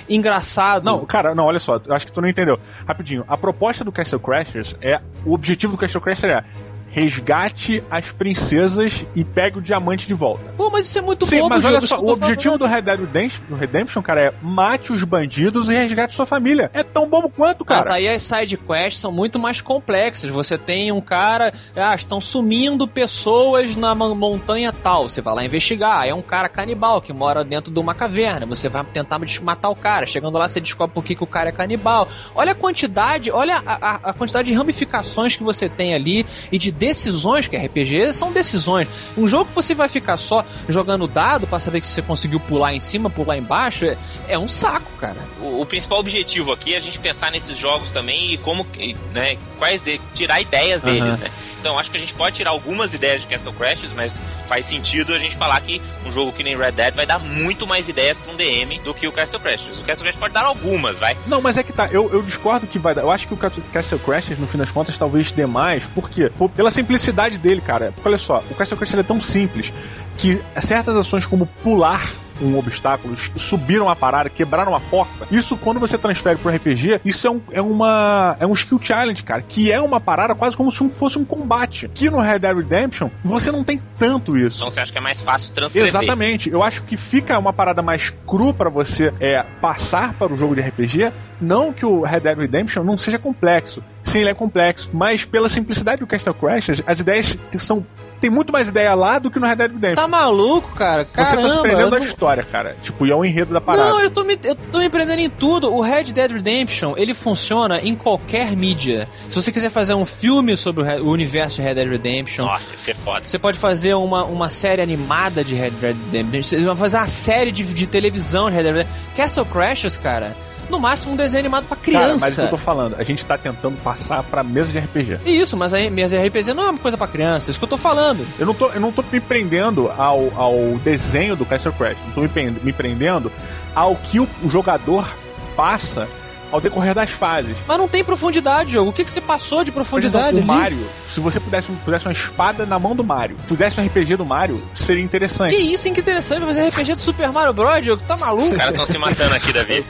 [0.10, 0.84] engraçado.
[0.84, 2.60] Não, cara, não, olha só, acho que tu não entendeu.
[2.88, 5.02] Rapidinho, a proposta do Castle Crashers é.
[5.26, 6.44] O objetivo do Castle Crashers é
[6.92, 10.52] resgate as princesas e pegue o diamante de volta.
[10.58, 13.00] Pô, mas isso é muito Sim, bobo, mas olha só, o objetivo do Red Dead
[13.00, 16.70] Redemption, do Redemption, cara, é mate os bandidos e resgate sua família.
[16.74, 17.96] É tão bobo quanto, Mas cara.
[17.96, 20.30] aí as side quests são muito mais complexas.
[20.30, 25.10] Você tem um cara, ah, estão sumindo pessoas na mon- montanha tal.
[25.10, 26.02] Você vai lá investigar.
[26.02, 28.46] Aí é um cara canibal que mora dentro de uma caverna.
[28.46, 30.06] Você vai tentar matar o cara.
[30.06, 32.08] Chegando lá, você descobre por que, que o cara é canibal.
[32.36, 36.58] Olha a quantidade, olha a, a- a quantidade de ramificações que você tem ali e
[36.58, 38.88] de decisões que RPG são decisões.
[39.18, 42.74] Um jogo que você vai ficar só jogando dado pra saber que você conseguiu pular
[42.74, 45.18] em cima, pular embaixo, é, é um saco, cara.
[45.42, 48.96] O, o principal objetivo aqui é a gente pensar nesses jogos também e como, e,
[49.14, 51.18] né, quais de, tirar ideias deles, Aham.
[51.18, 51.30] né?
[51.60, 55.14] Então acho que a gente pode tirar algumas ideias de Castle Crashers, mas faz sentido
[55.14, 58.18] a gente falar que um jogo que nem Red Dead vai dar muito mais ideias
[58.18, 59.78] para um DM do que o Castle Crashers.
[59.78, 61.18] O Castle Crashers pode dar algumas, vai.
[61.28, 63.02] Não, mas é que tá, eu, eu discordo que vai dar.
[63.02, 65.86] Eu acho que o Castle- Crashers, no fim das contas, talvez dê mais.
[65.88, 66.32] Por quê?
[66.70, 67.92] Pela simplicidade dele, cara.
[67.92, 69.74] Porque olha só, o Castle ele é tão simples
[70.18, 72.08] que certas ações como pular
[72.42, 77.28] um obstáculo, subir uma parada, quebrar uma porta, isso quando você transfere pro RPG, isso
[77.28, 80.72] é, um, é uma é um skill challenge, cara, que é uma parada quase como
[80.72, 81.86] se um- fosse um combate.
[81.86, 84.60] Aqui no Red Dead Redemption, você não tem tanto isso.
[84.60, 85.88] Então você acha que é mais fácil transcrever.
[85.90, 86.50] Exatamente.
[86.50, 90.56] Eu acho que fica uma parada mais cru pra você é, passar para o jogo
[90.56, 91.12] de RPG.
[91.42, 93.84] Não que o Red Dead Redemption não seja complexo.
[94.04, 94.90] Sim, ele é complexo.
[94.94, 97.86] Mas pela simplicidade do Castle Crashers, as ideias são.
[98.22, 99.96] Tem muito mais ideia lá do que no Red Dead Redemption.
[99.96, 101.04] Tá maluco, cara?
[101.06, 101.98] você Caramba, tá se prendendo não-
[102.30, 102.76] história, cara.
[102.82, 103.90] Tipo, e é o enredo da parada.
[103.90, 105.74] Não, eu tô, me, eu tô me prendendo em tudo.
[105.74, 109.08] O Red Dead Redemption, ele funciona em qualquer mídia.
[109.28, 112.76] Se você quiser fazer um filme sobre o, o universo de Red Dead Redemption, Nossa,
[112.76, 113.28] isso é foda.
[113.28, 117.08] você pode fazer uma, uma série animada de Red Dead Redemption, você vai fazer uma
[117.08, 119.00] série de, de televisão de Red Dead Redemption.
[119.16, 120.36] Castle Crashers, cara,
[120.70, 122.26] no máximo um desenho animado pra Cara, criança.
[122.26, 124.80] mas é o que eu tô falando, a gente tá tentando passar pra mesa de
[124.80, 125.20] RPG.
[125.26, 127.70] Isso, mas a mesa RPG não é uma coisa pra criança, é isso que eu
[127.70, 128.26] tô falando.
[128.38, 131.98] Eu não tô, eu não tô me prendendo ao, ao desenho do Castle Crash.
[132.06, 133.32] Não tô me prendendo,
[133.76, 135.08] ao que o jogador
[135.56, 136.08] passa
[136.52, 137.58] ao decorrer das fases.
[137.68, 138.90] Mas não tem profundidade, jogo.
[138.90, 140.58] O que, que você passou de profundidade exemplo, o?
[140.58, 144.26] Mario, se você pudesse, pudesse uma espada na mão do Mario, fizesse um RPG do
[144.26, 145.56] Mario, seria interessante.
[145.56, 145.94] Que isso, hein?
[145.94, 147.86] Que interessante fazer RPG do Super Mario Bros.
[147.86, 148.02] Jogo.
[148.04, 148.44] Tá maluco?
[148.44, 149.86] Os caras estão se matando aqui, Davi.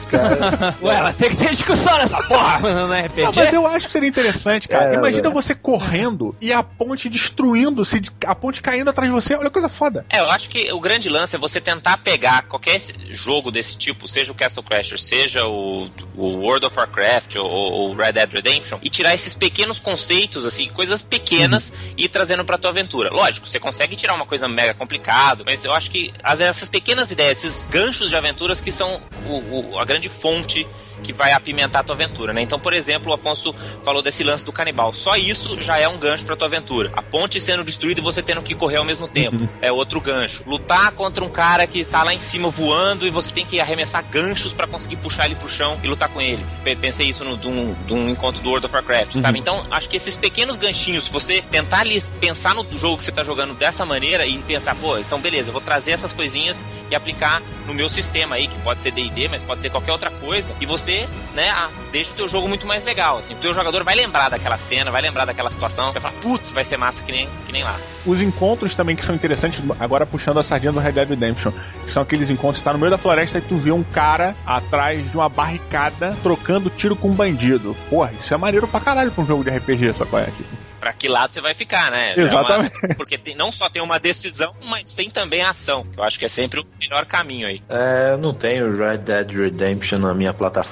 [0.82, 3.22] Ué, mas tem que ter discussão nessa porra no RPG.
[3.22, 4.92] Não, mas eu acho que seria interessante, cara.
[4.92, 5.32] É, Imagina é.
[5.32, 9.34] você correndo e a ponte destruindo, se a ponte caindo atrás de você.
[9.34, 10.04] Olha que coisa foda.
[10.08, 14.06] É, eu acho que o grande lance é você tentar pegar qualquer jogo desse tipo,
[14.06, 18.78] seja o Castle Crasher, seja o, o World of Warcraft ou ou Red Dead Redemption,
[18.82, 23.10] e tirar esses pequenos conceitos, assim, coisas pequenas e ir trazendo pra tua aventura.
[23.10, 26.68] Lógico, você consegue tirar uma coisa mega complicada, mas eu acho que às vezes essas
[26.68, 30.66] pequenas ideias, esses ganchos de aventuras que são o- o- a grande fonte
[31.02, 32.42] que vai apimentar a tua aventura, né?
[32.42, 34.92] Então, por exemplo, o Afonso falou desse lance do canibal.
[34.92, 36.90] Só isso já é um gancho pra tua aventura.
[36.96, 39.48] A ponte sendo destruída e você tendo que correr ao mesmo tempo.
[39.60, 40.42] É outro gancho.
[40.46, 44.04] Lutar contra um cara que tá lá em cima voando e você tem que arremessar
[44.10, 46.44] ganchos pra conseguir puxar ele pro chão e lutar com ele.
[46.64, 49.38] Pe- Pensei isso no, de, um, de um encontro do World of Warcraft, sabe?
[49.38, 53.12] Então, acho que esses pequenos ganchinhos, se você tentar ali pensar no jogo que você
[53.12, 56.94] tá jogando dessa maneira e pensar, pô, então beleza, eu vou trazer essas coisinhas e
[56.94, 60.54] aplicar no meu sistema aí, que pode ser D&D, mas pode ser qualquer outra coisa,
[60.60, 60.89] e você,
[61.34, 63.34] né, ah, deixa o teu jogo muito mais legal, assim.
[63.34, 66.64] O teu jogador vai lembrar daquela cena, vai lembrar daquela situação, vai falar, putz, vai
[66.64, 67.76] ser massa que nem, que nem lá.
[68.06, 71.52] Os encontros também que são interessantes, agora puxando a sardinha do Red Dead Redemption,
[71.84, 74.34] que são aqueles encontros que tá no meio da floresta e tu vê um cara
[74.46, 77.76] atrás de uma barricada trocando tiro com um bandido.
[77.88, 80.18] Porra, isso é maneiro pra caralho pra um jogo de RPG, sacou?
[80.18, 80.48] É, tipo,
[80.80, 82.14] Pra que lado você vai ficar, né?
[82.16, 82.74] Já é Exatamente.
[82.86, 86.04] uma- porque tem- não só tem uma decisão, mas tem também a ação, que eu
[86.04, 87.60] acho que é sempre o melhor caminho aí.
[87.68, 90.69] É, eu não tenho Red Dead Redemption na minha plataforma,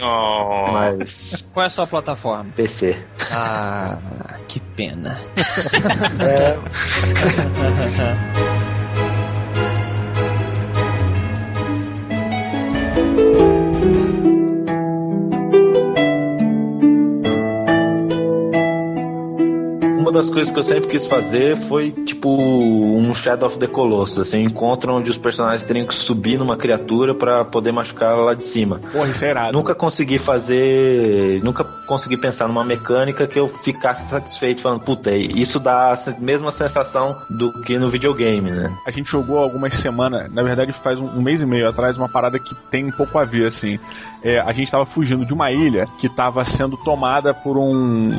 [0.00, 0.72] Oh.
[0.72, 2.50] mas Qual é a sua plataforma?
[2.56, 2.96] PC.
[3.30, 3.98] Ah,
[4.48, 5.16] que pena.
[6.20, 6.58] É,
[20.12, 24.18] Uma das coisas que eu sempre quis fazer foi tipo um Shadow of the Colossus,
[24.18, 28.34] assim, encontro onde os personagens teriam que subir numa criatura pra poder machucar ela lá
[28.34, 28.78] de cima.
[28.92, 29.54] porra, isso é irado.
[29.54, 31.42] Nunca consegui fazer.
[31.42, 36.52] Nunca consegui pensar numa mecânica que eu ficasse satisfeito falando, puta, isso dá a mesma
[36.52, 38.70] sensação do que no videogame, né?
[38.86, 42.08] A gente jogou algumas semanas, na verdade faz um, um mês e meio atrás, uma
[42.08, 43.78] parada que tem um pouco a ver, assim.
[44.22, 48.12] É, a gente tava fugindo de uma ilha que tava sendo tomada por um.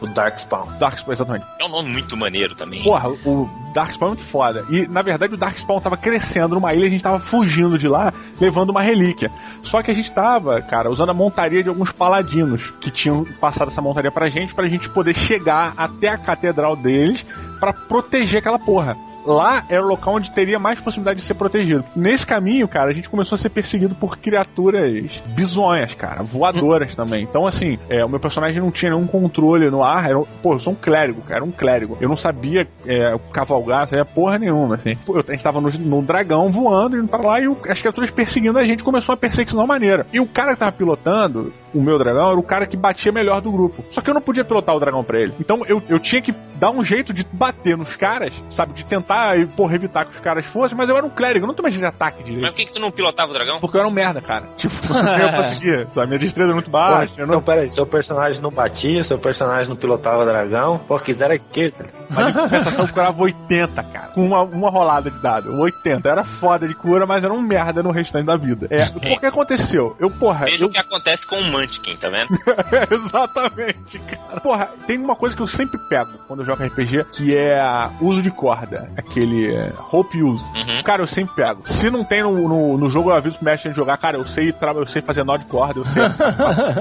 [0.00, 0.78] O Darkspawn.
[0.78, 1.25] Darkspawn,
[1.58, 2.82] É um nome muito maneiro também.
[2.82, 4.64] Porra, o Darkspawn é muito foda.
[4.70, 7.88] E na verdade o Darkspawn tava crescendo numa ilha e a gente tava fugindo de
[7.88, 9.30] lá, levando uma relíquia.
[9.62, 13.68] Só que a gente tava, cara, usando a montaria de alguns paladinos que tinham passado
[13.68, 17.24] essa montaria pra gente, pra gente poder chegar até a catedral deles
[17.60, 18.96] pra proteger aquela porra.
[19.26, 21.84] Lá era o local onde teria mais possibilidade de ser protegido.
[21.94, 27.22] Nesse caminho, cara, a gente começou a ser perseguido por criaturas bizonhas, cara, voadoras também.
[27.22, 30.08] Então, assim, é, o meu personagem não tinha nenhum controle no ar.
[30.08, 31.98] Era, pô, eu sou um clérigo, cara, era um clérigo.
[32.00, 34.94] Eu não sabia é, cavalgar, não sabia porra nenhuma, assim.
[35.04, 37.80] Pô, eu- a gente tava no, no dragão voando, indo pra lá, e o- as
[37.80, 40.06] criaturas perseguindo a gente começou uma perseguição maneira.
[40.12, 43.40] E o cara que tava pilotando o meu dragão era o cara que batia melhor
[43.40, 43.84] do grupo.
[43.90, 45.34] Só que eu não podia pilotar o dragão pra ele.
[45.38, 48.72] Então eu, eu tinha que dar um jeito de bater nos caras, sabe?
[48.72, 51.48] De tentar, e, porra, evitar que os caras fossem, mas eu era um clérigo, eu
[51.48, 52.46] não mais de ataque Mas direito.
[52.46, 53.58] por que, que tu não pilotava o dragão?
[53.58, 54.46] Porque eu era um merda, cara.
[54.56, 56.08] Tipo, eu conseguia, sabe?
[56.08, 57.14] Minha destreza é muito baixa.
[57.18, 57.42] eu Então, não...
[57.42, 61.86] peraí, seu personagem não batia, seu personagem não pilotava dragão, pô, quiser a esquerda.
[62.08, 64.08] Mas em compensação eu curava 80, cara.
[64.08, 65.52] Com uma, uma rolada de dado.
[65.54, 66.08] 80.
[66.08, 68.66] Era foda de cura, mas era um merda no restante da vida.
[68.70, 68.84] É,
[69.14, 69.96] o que aconteceu?
[69.98, 72.28] Eu, porra, Veja eu o que acontece com o Munchkin, tá vendo?
[72.90, 74.40] Exatamente, cara.
[74.40, 77.60] Porra, tem uma coisa que eu sempre pego quando eu jogo RPG, que é
[78.00, 78.90] uso de corda.
[78.96, 80.50] Aquele é, hope use.
[80.52, 80.82] Uhum.
[80.82, 81.60] Cara, eu sempre pego.
[81.64, 83.96] Se não tem no, no, no jogo, eu aviso pro mestre de jogar.
[83.98, 86.02] Cara, eu sei, eu sei fazer nó de corda, eu sei.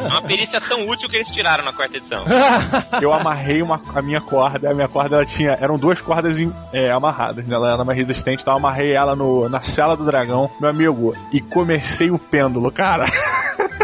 [0.05, 2.23] É uma perícia tão útil que eles tiraram na quarta edição.
[3.01, 4.69] eu amarrei uma, a minha corda.
[4.69, 5.51] A minha corda ela tinha.
[5.59, 7.55] Eram duas cordas em- é, amarradas, né?
[7.55, 11.15] Ela era mais resistente, então eu amarrei ela no, na cela do dragão, meu amigo,
[11.31, 13.05] e comecei o pêndulo, cara.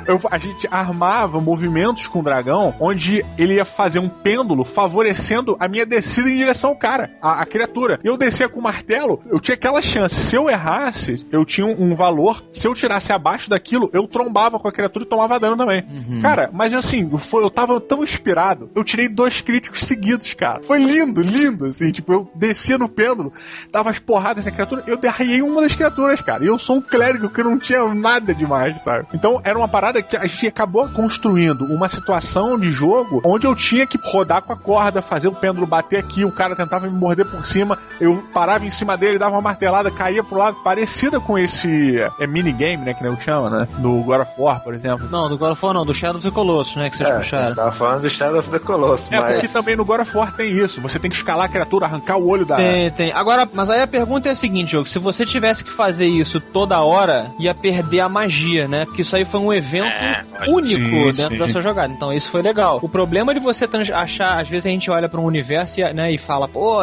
[0.07, 5.55] Eu- a gente armava movimentos com o dragão onde ele ia fazer um pêndulo favorecendo
[5.59, 7.99] a minha descida em direção ao cara, a, a criatura.
[8.03, 10.15] E eu descia com o martelo, eu tinha aquela chance.
[10.15, 12.43] Se eu errasse, eu tinha um, um valor.
[12.51, 15.83] Se eu tirasse abaixo daquilo, eu trombava com a criatura e tomava dano também.
[16.21, 20.61] Cara, mas assim, foi, eu tava tão inspirado, eu tirei dois críticos seguidos, cara.
[20.63, 21.91] Foi lindo, lindo, assim.
[21.91, 23.33] Tipo, eu descia no pêndulo,
[23.71, 26.43] dava as porradas na criatura, eu derraiei uma das criaturas, cara.
[26.43, 29.07] E eu sou um clérigo que não tinha nada demais, sabe?
[29.13, 33.45] Então era uma parada parada que a gente acabou construindo uma situação de jogo onde
[33.45, 36.87] eu tinha que rodar com a corda, fazer o pêndulo bater aqui, o cara tentava
[36.87, 40.57] me morder por cima, eu parava em cima dele, dava uma martelada, caía pro lado,
[40.63, 44.63] parecida com esse é, minigame, né, que nem eu chama, né, do God of War,
[44.63, 45.07] por exemplo.
[45.11, 47.17] Não, do God of War não, do Shadow of the Colossus, né, que vocês É,
[47.17, 47.55] puxaram.
[47.55, 49.33] tava falando do Shadow of the Colossus, É, mas...
[49.33, 52.17] porque também no God of War tem isso, você tem que escalar a criatura, arrancar
[52.17, 52.55] o olho da...
[52.55, 53.11] Tem, tem.
[53.11, 56.39] Agora, mas aí a pergunta é a seguinte, jogo: se você tivesse que fazer isso
[56.39, 58.85] toda hora, ia perder a magia, né?
[58.85, 61.37] Porque isso aí foi um evento É, único Sim, dentro sim.
[61.37, 61.93] da sua jogada.
[61.93, 62.79] Então isso foi legal.
[62.81, 66.11] O problema de você achar, às vezes a gente olha para um universo e, né,
[66.13, 66.79] e fala, pô,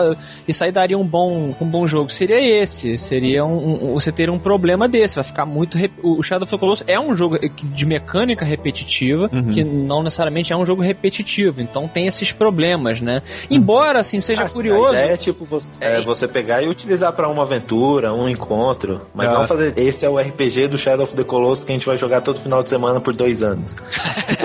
[0.46, 2.10] isso aí daria um bom, um bom jogo.
[2.10, 2.96] Seria esse.
[2.98, 5.14] Seria um, um- você ter um problema desse.
[5.16, 5.76] Vai ficar muito.
[5.78, 9.50] rep- O Shadow of the Colossus é um jogo de mecânica repetitiva, Uhum.
[9.50, 11.60] que não necessariamente é um jogo repetitivo.
[11.60, 13.22] Então tem esses problemas, né?
[13.50, 14.90] Embora assim seja Ah, curioso.
[14.90, 18.28] A ideia é tipo você, é, É, você pegar e utilizar pra uma aventura, um
[18.28, 19.32] encontro, mas Ah.
[19.40, 19.76] não fazer.
[19.78, 22.40] Esse é o RPG do Shadow of the Colossus que a gente vai jogar todo
[22.40, 23.74] final de semana por dois anos.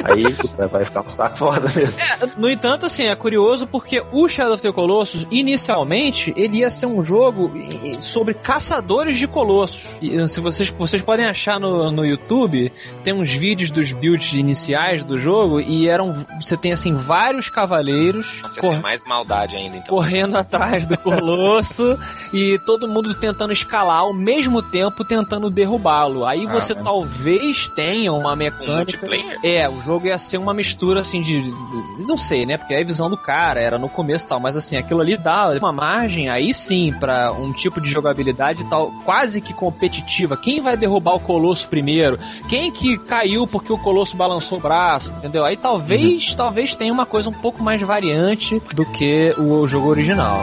[0.04, 0.24] Aí
[0.72, 1.96] vai ficar um saco foda mesmo.
[2.38, 6.86] No entanto, assim, é curioso porque o Shadow of the Colossus, inicialmente, ele ia ser
[6.86, 7.52] um jogo
[8.00, 9.98] sobre caçadores de colossos.
[10.02, 12.72] E, se vocês, vocês podem achar no, no YouTube,
[13.04, 16.14] tem uns vídeos dos builds iniciais do jogo e eram.
[16.40, 19.96] Você tem assim vários cavaleiros Nossa, cor- mais maldade ainda, então.
[19.96, 21.98] correndo atrás do colosso
[22.34, 26.26] e todo mundo tentando escalar ao mesmo tempo tentando derrubá-lo.
[26.26, 28.76] Aí você talvez tenha uma Com mecânica.
[28.76, 29.40] multiplayer?
[29.44, 31.52] É, o jogo ia ser uma mistura assim de, de-
[31.98, 32.58] de- Não sei, né?
[32.58, 34.40] Porque é a visão do cara, era no começo e tal.
[34.40, 38.92] Mas assim, aquilo ali dá uma margem aí sim pra um tipo de jogabilidade tal,
[39.06, 40.36] quase que competitiva.
[40.38, 42.20] Quem vai derrubar o colosso primeiro?
[42.48, 45.12] Quem que caiu porque o colosso balançou o braço?
[45.18, 45.44] Entendeu?
[45.46, 50.42] Aí talvez, talvez tenha uma coisa um pouco mais variante do que o jogo original.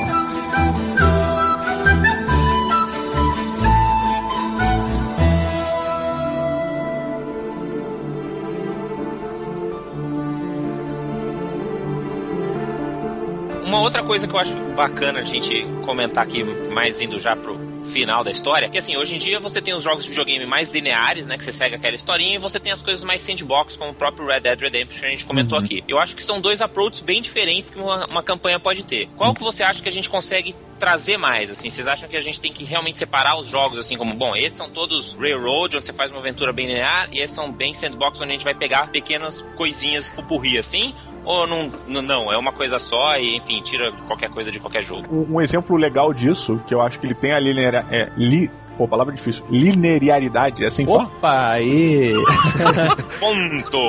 [14.10, 17.56] Coisa que eu acho bacana a gente comentar aqui, mais indo já pro
[17.92, 20.68] final da história, que assim, hoje em dia você tem os jogos de videogame mais
[20.72, 23.92] lineares, né, que você segue aquela historinha, e você tem as coisas mais sandbox, como
[23.92, 25.84] o próprio Red Dead Redemption que a gente comentou aqui.
[25.86, 29.08] Eu acho que são dois approaches bem diferentes que uma, uma campanha pode ter.
[29.16, 31.70] Qual que você acha que a gente consegue trazer mais, assim?
[31.70, 34.54] Vocês acham que a gente tem que realmente separar os jogos, assim, como, bom, esses
[34.54, 38.20] são todos Railroad, onde você faz uma aventura bem linear, e esses são bem sandbox,
[38.20, 40.96] onde a gente vai pegar pequenas coisinhas pupurri, assim?
[41.30, 41.70] Ou não,
[42.02, 45.06] não, é uma coisa só e, enfim, tira qualquer coisa de qualquer jogo.
[45.08, 47.86] Um, um exemplo legal disso, que eu acho que ele tem a linear...
[47.88, 48.50] É, li,
[48.80, 49.44] pô, palavra difícil.
[49.50, 51.04] Linearidade, é assim que fala?
[51.04, 52.14] Opa, aí!
[53.20, 53.80] Ponto!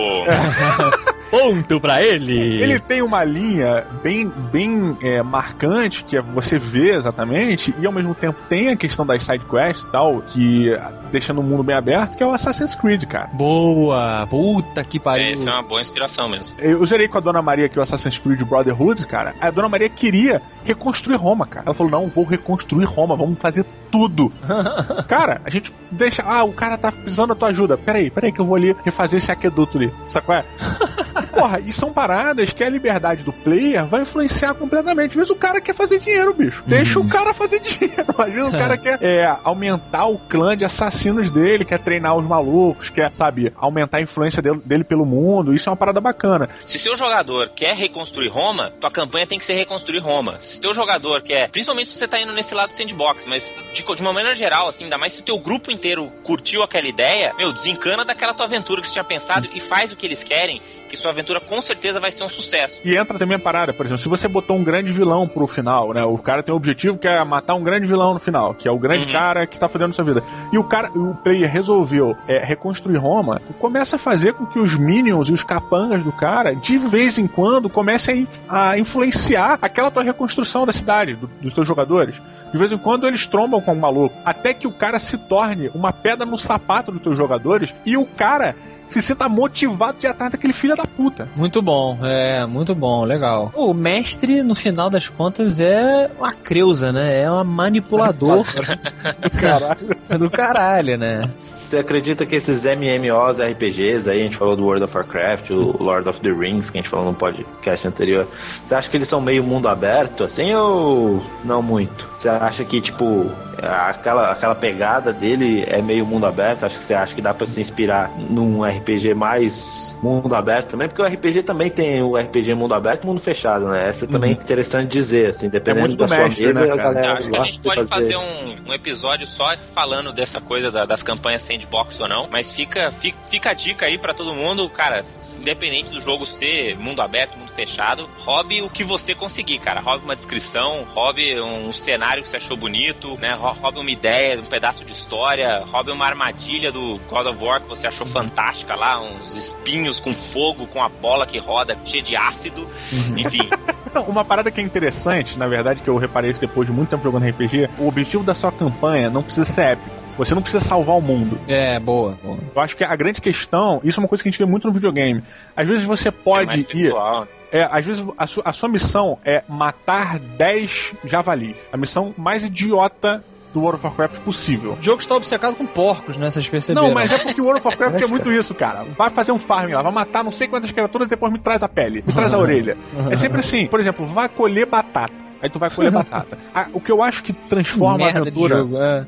[1.31, 2.61] Ponto pra ele!
[2.61, 7.93] Ele tem uma linha bem, bem é, marcante, que é você vê exatamente, e ao
[7.93, 10.77] mesmo tempo tem a questão das side quests e tal, que
[11.11, 13.27] deixando o mundo bem aberto, que é o Assassin's Creed, cara.
[13.33, 14.25] Boa!
[14.27, 15.25] Puta que pariu!
[15.25, 16.55] É, isso é uma boa inspiração mesmo.
[16.59, 19.35] Eu zerei com a Dona Maria aqui o Assassin's Creed Brotherhood, cara.
[19.39, 21.65] A Dona Maria queria reconstruir Roma, cara.
[21.67, 24.31] Ela falou: não, vou reconstruir Roma, vamos fazer tudo.
[25.07, 26.23] cara, a gente deixa.
[26.25, 27.77] Ah, o cara tá precisando da tua ajuda.
[27.77, 29.93] Peraí, peraí, que eu vou ali refazer esse aqueduto ali.
[30.07, 30.43] Sabe qual é?
[31.31, 35.11] Porra, e são paradas que a liberdade do player vai influenciar completamente.
[35.11, 36.63] Às vezes o cara quer fazer dinheiro, bicho.
[36.67, 38.05] Deixa o cara fazer dinheiro.
[38.17, 42.27] Às vezes o cara quer é, aumentar o clã de assassinos dele, quer treinar os
[42.27, 45.53] malucos, quer, sabe, aumentar a influência dele, dele pelo mundo.
[45.53, 46.49] Isso é uma parada bacana.
[46.65, 50.37] Se seu jogador quer reconstruir Roma, tua campanha tem que ser reconstruir Roma.
[50.39, 54.01] Se teu jogador quer, principalmente se você tá indo nesse lado sandbox, mas de, de
[54.01, 57.53] uma maneira geral, assim, ainda mais se o teu grupo inteiro curtiu aquela ideia, meu,
[57.53, 60.97] desencana daquela tua aventura que você tinha pensado e faz o que eles querem, que
[60.97, 62.81] sua aventura com certeza vai ser um sucesso.
[62.83, 65.93] E entra também a parada, por exemplo, se você botou um grande vilão pro final,
[65.93, 66.03] né?
[66.03, 68.71] O cara tem o objetivo que é matar um grande vilão no final, que é
[68.71, 69.11] o grande Uhum.
[69.11, 70.23] cara que tá fudendo sua vida.
[70.51, 74.77] E o cara, o player resolveu é, reconstruir Roma, começa a fazer com que os
[74.77, 79.57] minions e os capangas do cara, de vez em quando, comecem a, inf- a influenciar
[79.61, 82.21] aquela tua reconstrução da cidade, do- dos teus jogadores.
[82.51, 85.69] De vez em quando eles trombam com o maluco, até que o cara se torne
[85.73, 90.09] uma pedra no sapato dos teus jogadores e o cara se sinta motivado de ir
[90.09, 91.29] atrás daquele filho da puta.
[91.35, 93.51] Muito bom, é, muito bom, legal.
[93.55, 97.21] O mestre, no final das contas, é uma creusa, né?
[97.21, 98.45] É um manipulador
[99.39, 99.95] Caralho.
[100.19, 101.29] do caralho, né?
[101.71, 105.81] Você acredita que esses MMOs RPGs aí, a gente falou do World of Warcraft, o
[105.81, 108.27] Lord of the Rings, que a gente falou no podcast anterior,
[108.65, 112.05] você acha que eles são meio mundo aberto, assim, ou não muito?
[112.17, 116.65] Você acha que, tipo, aquela, aquela pegada dele é meio mundo aberto?
[116.65, 120.89] Acho que você acha que dá pra se inspirar num RPG mais mundo aberto também?
[120.89, 123.87] Porque o RPG também tem o RPG mundo aberto e mundo fechado, né?
[123.87, 126.77] Essa também é interessante dizer, assim, dependendo muito do da sua mestre, mesa, né, a
[126.77, 127.13] cara?
[127.13, 130.85] acho que a gente de pode fazer um, um episódio só falando dessa coisa da-
[130.85, 134.33] das campanhas sandbox sandbox ou não, mas fica, fica, fica a dica aí pra todo
[134.33, 135.01] mundo, cara,
[135.37, 139.81] independente do jogo ser mundo aberto, mundo fechado, hobby o que você conseguir, cara.
[139.81, 143.33] Hobby uma descrição, hobby um cenário que você achou bonito, né?
[143.33, 147.69] Hobby uma ideia, um pedaço de história, hobby uma armadilha do God of War que
[147.69, 152.15] você achou fantástica lá, uns espinhos com fogo, com a bola que roda, cheia de
[152.15, 152.69] ácido,
[153.17, 153.49] enfim.
[153.93, 156.89] Não, uma parada que é interessante, na verdade, que eu reparei isso depois de muito
[156.89, 160.00] tempo jogando RPG, o objetivo da sua campanha não precisa ser épico.
[160.17, 161.39] Você não precisa salvar o mundo.
[161.47, 162.37] É, boa, boa.
[162.55, 164.67] Eu acho que a grande questão, isso é uma coisa que a gente vê muito
[164.67, 165.23] no videogame.
[165.55, 166.65] Às vezes você Ser pode mais ir.
[166.65, 167.27] pessoal.
[167.51, 171.57] É, às vezes a, su- a sua missão é matar 10 javalis.
[171.71, 174.77] A missão mais idiota do World of Warcraft possível.
[174.79, 176.31] O jogo está obcecado com porcos, né?
[176.31, 176.87] Vocês perceberam?
[176.87, 178.85] Não, mas é porque o World of Warcraft é muito isso, cara.
[178.97, 181.67] Vai fazer um farm lá, vai matar não sei quantas criaturas, depois me traz a
[181.67, 182.77] pele, me traz a orelha.
[183.09, 183.65] É sempre assim.
[183.67, 185.13] Por exemplo, vai colher batata.
[185.41, 186.37] Aí tu vai colher batata.
[186.53, 188.55] Ah, o que eu acho que transforma a Merda de aventura.
[188.57, 188.77] jogo.
[188.81, 189.05] É.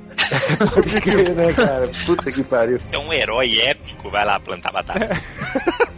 [0.73, 1.91] Pode crer, né, cara?
[2.05, 2.79] Puta que pariu.
[2.79, 5.09] Você é um herói épico, vai lá plantar batata.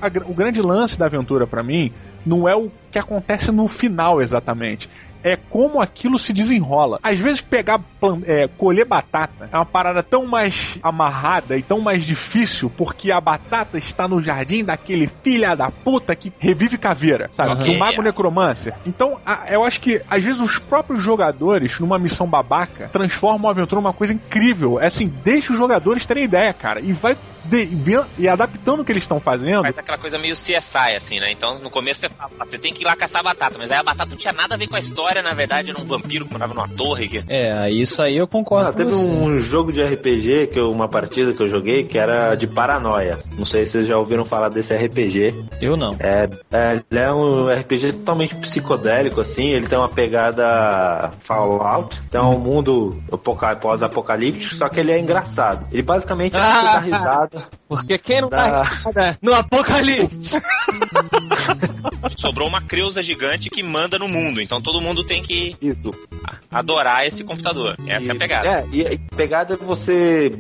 [0.01, 1.91] a gr- o grande lance da aventura pra mim
[2.25, 4.89] não é o que acontece no final exatamente.
[5.25, 6.99] É como aquilo se desenrola.
[7.01, 7.81] Às vezes pegar,
[8.25, 13.19] é, colher batata é uma parada tão mais amarrada e tão mais difícil porque a
[13.19, 17.51] batata está no jardim daquele filha da puta que revive caveira, sabe?
[17.53, 17.63] Aham.
[17.63, 18.73] Do mago necromancer.
[18.85, 23.51] Então, a- eu acho que às vezes os próprios jogadores, numa missão babaca, transformam a
[23.51, 24.79] aventura numa coisa incrível.
[24.79, 26.79] É assim, deixa os jogadores terem ideia, cara.
[26.79, 27.69] E vai de-
[28.17, 29.61] e adaptando o que eles estão fazendo.
[29.61, 31.31] Faz aquela coisa meio CSI, assim, né?
[31.31, 33.77] Então, no começo você fala, "Ah, você tem que ir lá caçar batata, mas aí
[33.77, 36.25] a batata não tinha nada a ver com a história, na verdade era um vampiro
[36.25, 37.07] que morava numa torre.
[37.07, 37.23] Que...
[37.27, 39.05] É, isso aí eu concordo Ah, com teve você.
[39.07, 43.19] um jogo de RPG, que eu, uma partida que eu joguei, que era de paranoia.
[43.37, 45.33] Não sei se vocês já ouviram falar desse RPG.
[45.61, 45.95] Eu não.
[45.99, 49.47] É, é, ele é um RPG totalmente psicodélico, assim.
[49.49, 51.99] Ele tem uma pegada Fallout.
[52.07, 55.65] Então, um mundo apoca- pós-apocalíptico, só que ele é engraçado.
[55.71, 56.63] Ele basicamente é Ah!
[56.75, 57.43] dá risada.
[57.67, 58.43] Porque quem não Dá.
[58.43, 60.41] tá risada no apocalipse?
[62.17, 65.91] Sobrou uma creusa gigante que manda no mundo, então todo mundo tem que Isso.
[66.51, 67.75] adorar esse computador.
[67.87, 68.47] Essa é a pegada.
[68.47, 70.31] É, e a pegada é você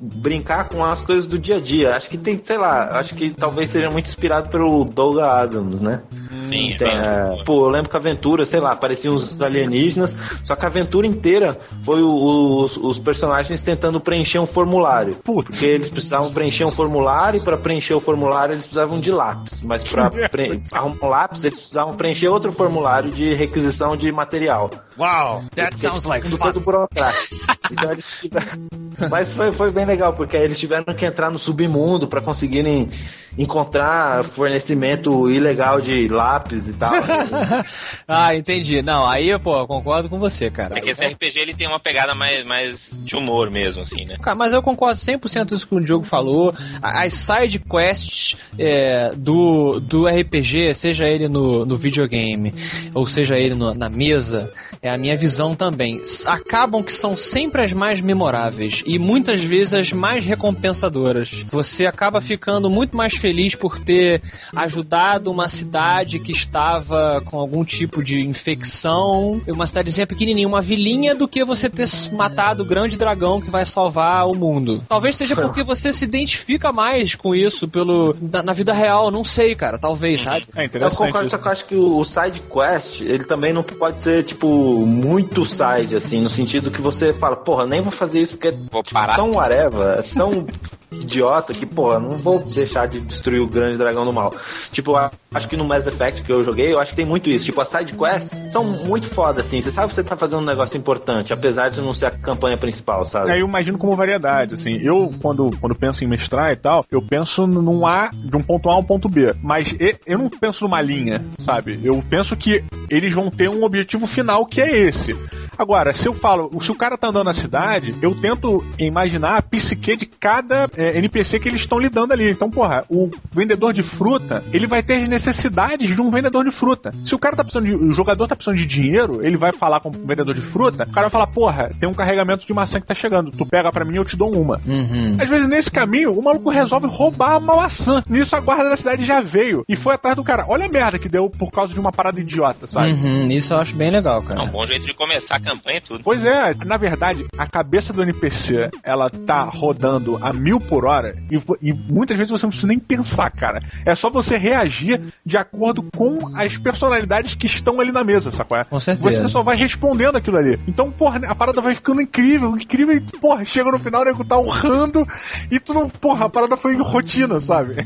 [0.00, 1.94] brincar com as coisas do dia a dia.
[1.96, 6.02] Acho que tem, sei lá, acho que talvez seja muito inspirado pelo Doug Adams, né?
[6.46, 7.38] Sim, Tem, é.
[7.40, 10.14] é, pô, eu lembro que a aventura, sei lá, apareciam uns alienígenas,
[10.44, 15.14] só que a aventura inteira foi o- os, os personagens tentando preencher um formulário.
[15.24, 15.48] Putz.
[15.48, 19.62] Porque eles precisavam preencher um formulário e para preencher o formulário eles precisavam de lápis.
[19.62, 20.10] Mas para
[20.70, 24.70] arrumar um lápis eles precisavam preencher outro formulário de requisição de material.
[24.96, 26.38] Wow, that sounds like fun.
[26.38, 27.34] todo burocrático.
[27.72, 28.68] Então eles tiveram-
[29.10, 32.88] Mas foi, foi bem legal, porque aí eles tiveram que entrar no submundo para conseguirem
[33.36, 36.92] encontrar fornecimento ilegal de lápis e tal.
[38.06, 38.80] ah, entendi.
[38.82, 40.78] Não, aí, pô, eu concordo com você, cara.
[40.78, 44.16] É que esse RPG ele tem uma pegada mais, mais de humor mesmo, assim, né?
[44.22, 46.54] Cara, mas eu concordo 100% com isso que o Diogo falou.
[46.80, 52.54] A- As side quests é, do, do RPG, seja ele no, no videogame
[52.94, 56.00] ou seja ele no- na mesa, é a minha visão também.
[56.26, 61.44] Acabam que são sempre as mais memoráveis e muitas vezes as mais recompensadoras.
[61.48, 64.20] Você acaba ficando muito mais feliz por ter
[64.54, 71.14] ajudado uma cidade que estava com algum tipo de infecção, uma cidadezinha pequenininha, uma vilinha,
[71.14, 74.82] do que você ter matado o grande dragão que vai salvar o mundo.
[74.88, 79.24] Talvez seja porque você se identifica mais com isso pelo na, na vida real, não
[79.24, 80.46] sei, cara, talvez, sabe?
[80.54, 80.98] É Eu interessante.
[80.98, 81.36] concordo, isso.
[81.36, 84.86] só que eu acho que o, o side quest, ele também não pode ser, tipo,
[84.86, 88.58] muito side, assim, no sentido que você fala, porra, nem vou fazer isso porque é
[88.72, 89.14] Vou parar.
[89.14, 90.46] tão whatever, é tão
[90.90, 94.34] idiota que, porra, não vou deixar de destruir o grande dragão do mal.
[94.72, 97.44] Tipo, acho que no Mass Effect que eu joguei, eu acho que tem muito isso.
[97.44, 99.60] Tipo, as side quests são muito foda, assim.
[99.60, 102.56] Você sabe que você tá fazendo um negócio importante, apesar de não ser a campanha
[102.56, 103.30] principal, sabe?
[103.30, 104.78] É, eu imagino como variedade, assim.
[104.82, 108.70] Eu, quando, quando penso em mestrar e tal, eu penso num A, de um ponto
[108.70, 109.34] A a um ponto B.
[109.42, 109.76] Mas
[110.06, 111.80] eu não penso numa linha, sabe?
[111.82, 113.73] Eu penso que eles vão ter um objetivo
[114.06, 115.16] final que é esse.
[115.56, 119.42] Agora, se eu falo, se o cara tá andando na cidade, eu tento imaginar a
[119.42, 122.30] psique de cada é, NPC que eles estão lidando ali.
[122.30, 126.50] Então, porra, o vendedor de fruta, ele vai ter as necessidades de um vendedor de
[126.50, 126.92] fruta.
[127.04, 127.74] Se o cara tá precisando de.
[127.74, 130.92] O jogador tá precisando de dinheiro, ele vai falar com o vendedor de fruta, o
[130.92, 133.30] cara vai falar, porra, tem um carregamento de maçã que tá chegando.
[133.30, 134.60] Tu pega pra mim, eu te dou uma.
[134.66, 135.16] Uhum.
[135.20, 138.02] Às vezes, nesse caminho, o maluco resolve roubar uma maçã.
[138.08, 140.46] Nisso, a guarda da cidade já veio e foi atrás do cara.
[140.48, 142.92] Olha a merda que deu por causa de uma parada idiota, sabe?
[142.92, 144.44] Uhum, isso eu acho bem legal, É um cara.
[144.46, 146.04] bom jeito de começar a campanha e tudo.
[146.04, 151.14] Pois é, na verdade, a cabeça do NPC, ela tá rodando a mil por hora
[151.30, 153.62] e, e muitas vezes você não precisa nem pensar, cara.
[153.84, 158.64] É só você reagir de acordo com as personalidades que estão ali na mesa, sacou?
[158.66, 159.10] Com certeza.
[159.10, 160.58] Você só vai respondendo aquilo ali.
[160.68, 164.24] Então, porra, a parada vai ficando incrível, incrível, e, porra, chega no final, o nego
[164.24, 165.06] tá honrando,
[165.50, 167.76] e tu não, porra, a parada foi rotina, sabe?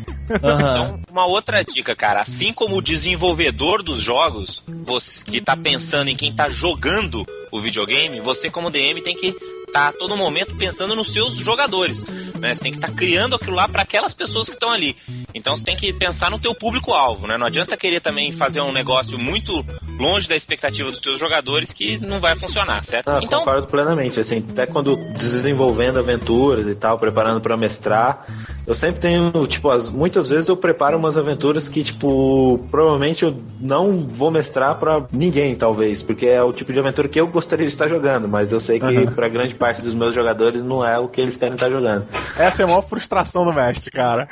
[0.42, 0.58] Aham.
[0.58, 2.22] Então, uma outra dica, cara.
[2.22, 7.60] Assim como o desenvolvedor dos jogos, você que tá pensando em quem tá jogando o
[7.60, 9.34] videogame, você como DM tem que
[9.66, 12.04] estar a todo momento pensando nos seus jogadores.
[12.38, 12.54] Né?
[12.54, 14.96] Você tem que estar criando aquilo lá para aquelas pessoas que estão ali.
[15.34, 17.36] Então você tem que pensar no teu público-alvo, né?
[17.36, 19.64] Não adianta querer também fazer um negócio muito
[19.98, 23.08] longe da expectativa dos teus jogadores que não vai funcionar, certo?
[23.08, 28.26] Ah, então, concordo plenamente, assim, até quando desenvolvendo aventuras e tal, preparando pra mestrar,
[28.68, 33.34] eu sempre tenho, tipo, as, muitas vezes eu preparo umas aventuras que, tipo, provavelmente eu
[33.58, 37.66] não vou mestrar pra ninguém, talvez, porque é o tipo de aventura que eu gostaria
[37.66, 39.06] de estar jogando, mas eu sei que Aham.
[39.06, 42.06] pra grande parte dos meus jogadores não é o que eles querem estar jogando.
[42.36, 44.28] Essa é a maior frustração do mestre, cara.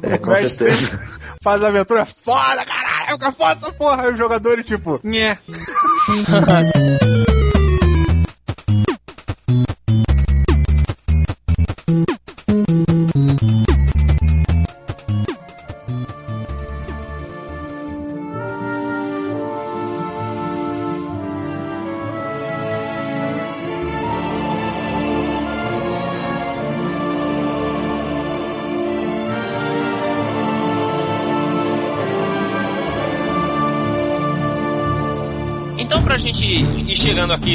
[0.00, 1.02] É, o com mestre certeza.
[1.42, 4.02] faz a aventura foda, caralho, eu quero foda essa porra.
[4.04, 5.38] Aí os jogadores, tipo, nhé.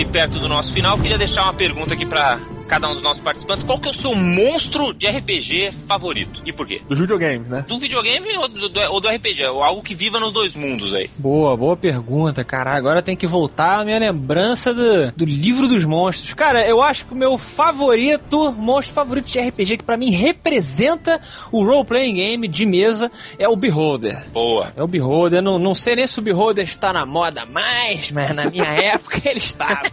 [0.07, 3.63] perto do nosso final, queria deixar uma pergunta aqui pra cada um dos nossos participantes.
[3.63, 6.41] Qual que é o seu monstro de RPG favorito?
[6.45, 6.81] E por quê?
[6.87, 7.65] Dos videogames, né?
[7.67, 9.45] Do videogame ou do, do- ou do RPG?
[9.45, 11.09] Ou algo que viva nos dois mundos aí?
[11.17, 12.71] Boa, boa pergunta, cara.
[12.73, 16.33] Agora tem que voltar a minha lembrança do, do livro dos monstros.
[16.33, 21.19] Cara, eu acho que o meu favorito, monstro favorito de RPG, que pra mim representa
[21.51, 24.17] o role-playing game de mesa, é o Beholder.
[24.31, 24.73] Boa.
[24.75, 28.35] É o Beholder, não, não sei nem se o Beholder está na moda mais, mas
[28.35, 29.83] na minha época ele estava.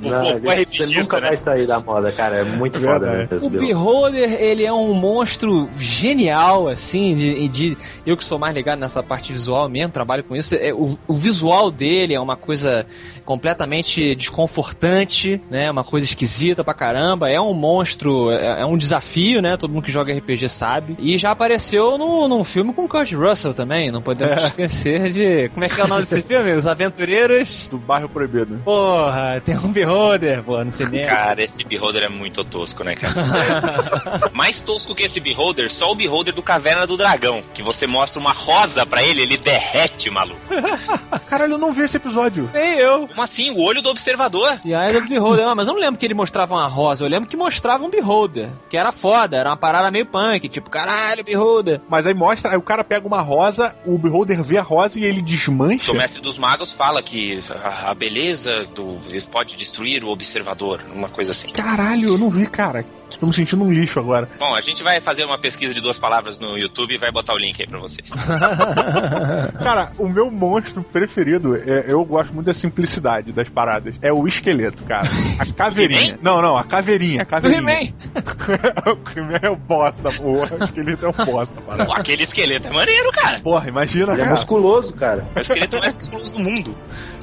[0.00, 1.28] Não, o ele- você RPGista, nunca né?
[1.28, 3.34] vai sair da moda, cara, é muito foda Verdade.
[3.36, 3.50] esse O.
[3.50, 7.76] Beholder, ele é um monstro genial, assim, de, de-
[8.06, 11.14] eu que sou mais ligado nessa parte visual mesmo, trabalho com isso, é, o, o
[11.14, 12.86] visual dele é uma coisa
[13.24, 19.42] completamente desconfortante, né, uma coisa esquisita pra caramba, é um monstro, é, é um desafio,
[19.42, 23.12] né, todo mundo que joga RPG sabe, e já apareceu no, num filme com Kurt
[23.12, 24.46] Russell também, não podemos É.
[24.46, 26.52] esquecer de, como é que é o nome desse filme?
[26.54, 27.68] Os Aventureiros...
[27.70, 28.60] Do bairro proibido.
[28.64, 31.06] Porra, tem um Beholder, pô, no cinema.
[31.08, 34.30] Cara, esse Beholder é muito tosco, né, cara?
[34.32, 37.42] Mais tosco que esse Beholder, só o Beholder do Caverna do Dragão.
[37.52, 40.40] Que você mostra uma rosa pra ele, ele derrete, maluco.
[41.28, 42.50] Caralho, eu não vi esse episódio.
[42.52, 43.06] Nem eu.
[43.06, 43.50] Como assim?
[43.50, 44.58] O olho do observador.
[44.64, 47.08] E aí do Beholder, ah, mas eu não lembro que ele mostrava uma rosa, eu
[47.08, 51.24] lembro que mostrava um Beholder, que era foda, era uma parada meio punk, tipo, caralho,
[51.24, 51.80] Beholder.
[51.88, 55.04] Mas aí mostra, aí o cara pega uma rosa, o beholder vê a rosa e
[55.04, 55.92] ele desmancha.
[55.92, 58.98] O mestre dos magos fala que a a beleza do
[59.30, 61.48] pode destruir o observador, uma coisa assim.
[61.48, 62.84] Caralho, eu não vi, cara.
[63.18, 64.28] Tô me sentindo um lixo agora.
[64.38, 67.32] Bom, a gente vai fazer uma pesquisa de duas palavras no YouTube e vai botar
[67.34, 68.10] o link aí pra vocês.
[69.62, 73.94] Cara, o meu monstro preferido, é, eu gosto muito da simplicidade das paradas.
[74.02, 75.06] É o esqueleto, cara.
[75.38, 76.18] A caveirinha.
[76.22, 77.22] Não, não, a caveirinha.
[77.22, 77.60] A caveirinha.
[77.60, 77.92] He-Man.
[78.92, 80.56] o He-Man é o boss da porra.
[80.60, 81.86] O esqueleto é o boss da parada.
[81.86, 83.40] Pô, aquele esqueleto é maneiro, cara.
[83.40, 84.36] Porra, imagina, Ele é cara.
[84.36, 85.26] musculoso, cara.
[85.34, 86.76] É o esqueleto mais musculoso do mundo.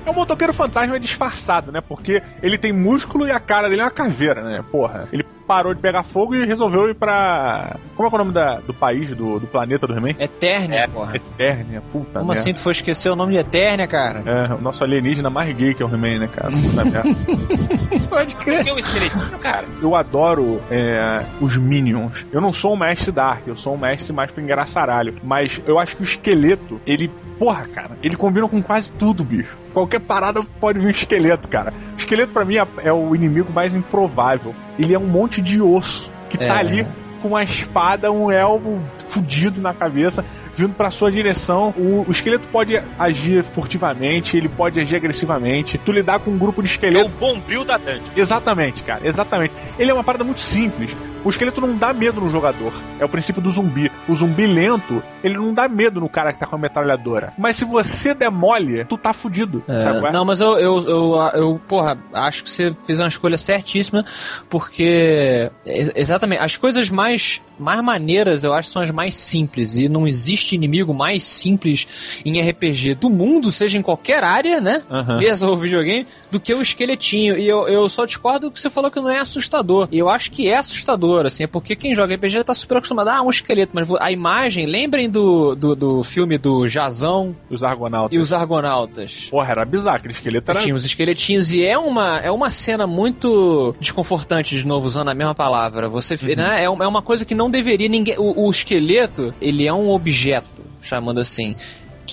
[0.05, 1.81] É o motoqueiro fantasma disfarçado, né?
[1.81, 4.63] Porque ele tem músculo e a cara dele é uma caveira, né?
[4.71, 5.07] Porra.
[5.11, 7.75] Ele parou de pegar fogo e resolveu ir pra.
[7.95, 10.15] Como é que é o nome da- do país, do, do planeta do He-Man?
[10.17, 11.15] Eternia, É, porra.
[11.15, 12.41] Eternia, puta Como merda.
[12.41, 14.23] assim tu foi esquecer o nome de Eternia, cara?
[14.25, 16.49] É, o nosso alienígena mais gay que é o He-Man, né, cara?
[16.51, 17.03] Puta merda.
[18.09, 18.35] Pode
[18.71, 19.65] o esqueletinho, cara?
[19.81, 22.25] Eu adoro é, os Minions.
[22.31, 25.15] Eu não sou um mestre Dark, eu sou um mestre mais pro engraçaralho.
[25.23, 27.11] Mas eu acho que o esqueleto, ele.
[27.37, 29.57] Porra, cara, ele combina com quase tudo, bicho.
[29.91, 31.73] Qualquer parada pode vir um esqueleto, cara.
[31.93, 34.55] O esqueleto, pra mim, é, é o inimigo mais improvável.
[34.79, 36.49] Ele é um monte de osso que tá É.
[36.51, 36.87] ali
[37.21, 40.23] com uma espada, um elmo fudido na cabeça,
[40.55, 41.73] vindo pra sua direção.
[41.77, 45.77] O, o esqueleto pode agir furtivamente, ele pode agir agressivamente.
[45.77, 47.11] Tu lidar com um grupo de É o esqueletos.
[47.19, 48.01] bombril da Dungeon.
[48.15, 49.53] Exatamente, cara, exatamente.
[49.77, 50.95] Ele é uma parada muito simples.
[51.23, 52.73] O esqueleto não dá medo no jogador.
[52.99, 53.91] É o princípio do zumbi.
[54.07, 57.33] O zumbi lento, ele não dá medo no cara que tá com a metralhadora.
[57.37, 59.63] Mas se você demole, tu tá fudido.
[59.67, 60.07] É, sabe?
[60.07, 60.11] é?
[60.11, 64.03] não, mas eu, eu, eu, eu, porra, acho que você fez uma escolha certíssima,
[64.49, 69.87] porque ex- exatamente, as coisas mais, mais maneiras eu acho são as mais simples, e
[69.87, 74.81] não existe inimigo mais simples em RPG do mundo, seja em qualquer área, né?
[74.89, 75.17] Aham.
[75.19, 77.37] Mesa ou videogame, do que o esqueletinho.
[77.37, 79.87] E eu, eu só discordo que você falou que não é assustador.
[79.91, 81.10] E eu acho que é assustador.
[81.19, 83.09] Assim, é porque quem joga RPG já tá super acostumado.
[83.09, 88.17] Ah, um esqueleto, mas a imagem, lembrem do, do, do filme do Jazão Os Argonautas.
[88.17, 89.27] e os Argonautas.
[89.29, 90.59] Porra, era bizarro, aquele esqueleto era.
[90.61, 95.13] Tinha os esqueletinhos e é uma, é uma cena muito desconfortante, de novo, usando a
[95.13, 95.89] mesma palavra.
[95.89, 98.15] Você, né, é, uma- é uma coisa que não deveria ninguém.
[98.17, 100.47] O, o esqueleto, ele é um objeto,
[100.81, 101.55] chamando assim,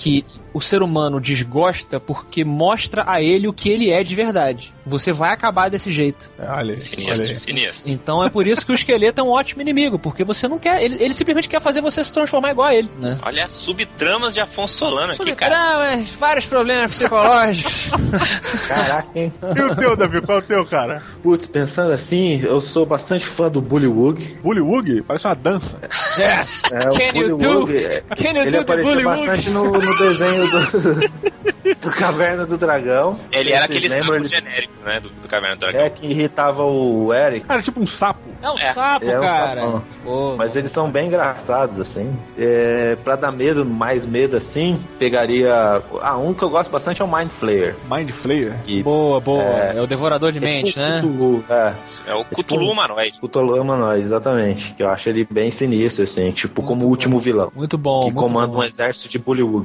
[0.03, 4.73] que o ser humano desgosta porque mostra a ele o que ele é de verdade.
[4.83, 6.31] Você vai acabar desse jeito.
[6.39, 7.91] É, Olha aí, olha Sinistro, sinistro.
[7.91, 10.81] Então é por isso que o esqueleto é um ótimo inimigo, porque você não quer.
[10.81, 13.19] Ele, ele simplesmente quer fazer você se transformar igual a ele, né?
[13.21, 15.55] Olha, subtramas de Afonso Solano aqui, cara.
[15.55, 17.91] tramas, vários problemas psicológicos.
[18.67, 19.31] Caraca, hein?
[19.55, 20.21] E o teu, Davi?
[20.21, 21.03] Qual é o teu, cara?
[21.21, 24.39] Putz, pensando assim, eu sou bastante fã do Bullywug.
[24.41, 25.03] Bullywug?
[25.03, 25.79] Parece uma dança.
[26.17, 29.27] É, o Can you do- é, Can you ele do the apareceu Bullywug?
[29.27, 33.19] bastante no, no desenho do, do Caverna do Dragão.
[33.31, 34.03] Ele era aquele lembram?
[34.05, 35.81] sapo Ele- genérico, né, do, do Caverna do Dragão.
[35.81, 37.45] É, que irritava o Eric.
[37.45, 38.27] Cara, tipo um sapo.
[38.41, 38.71] É um É.
[38.71, 39.81] sapo, É um cara.
[40.03, 42.17] Pô, Mas eles são bem engraçados, assim.
[42.37, 45.53] É, pra dar medo, mais medo assim, pegaria.
[46.01, 47.75] Ah, um que eu gosto bastante é o Mind Flayer.
[47.89, 48.61] Mind Flayer.
[48.63, 49.41] Que boa, boa.
[49.43, 49.81] É, É.
[49.81, 51.01] o devorador de mente, é né?
[51.01, 51.73] tipo Cthulhu, é,
[52.07, 53.19] É o Cthulhu humanoide.
[53.19, 54.73] Cthulhu humanoide, exatamente.
[54.73, 57.51] Que eu acho ele bem sinistro, assim, tipo como o último vilão.
[57.55, 58.59] Muito bom, que muito comanda bom.
[58.59, 59.19] um exército de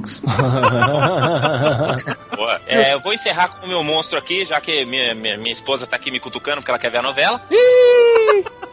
[2.35, 2.61] Boa.
[2.67, 5.87] É, eu vou encerrar com o meu monstro aqui, já que minha, minha, minha esposa
[5.87, 7.41] tá aqui me cutucando porque ela quer ver a novela.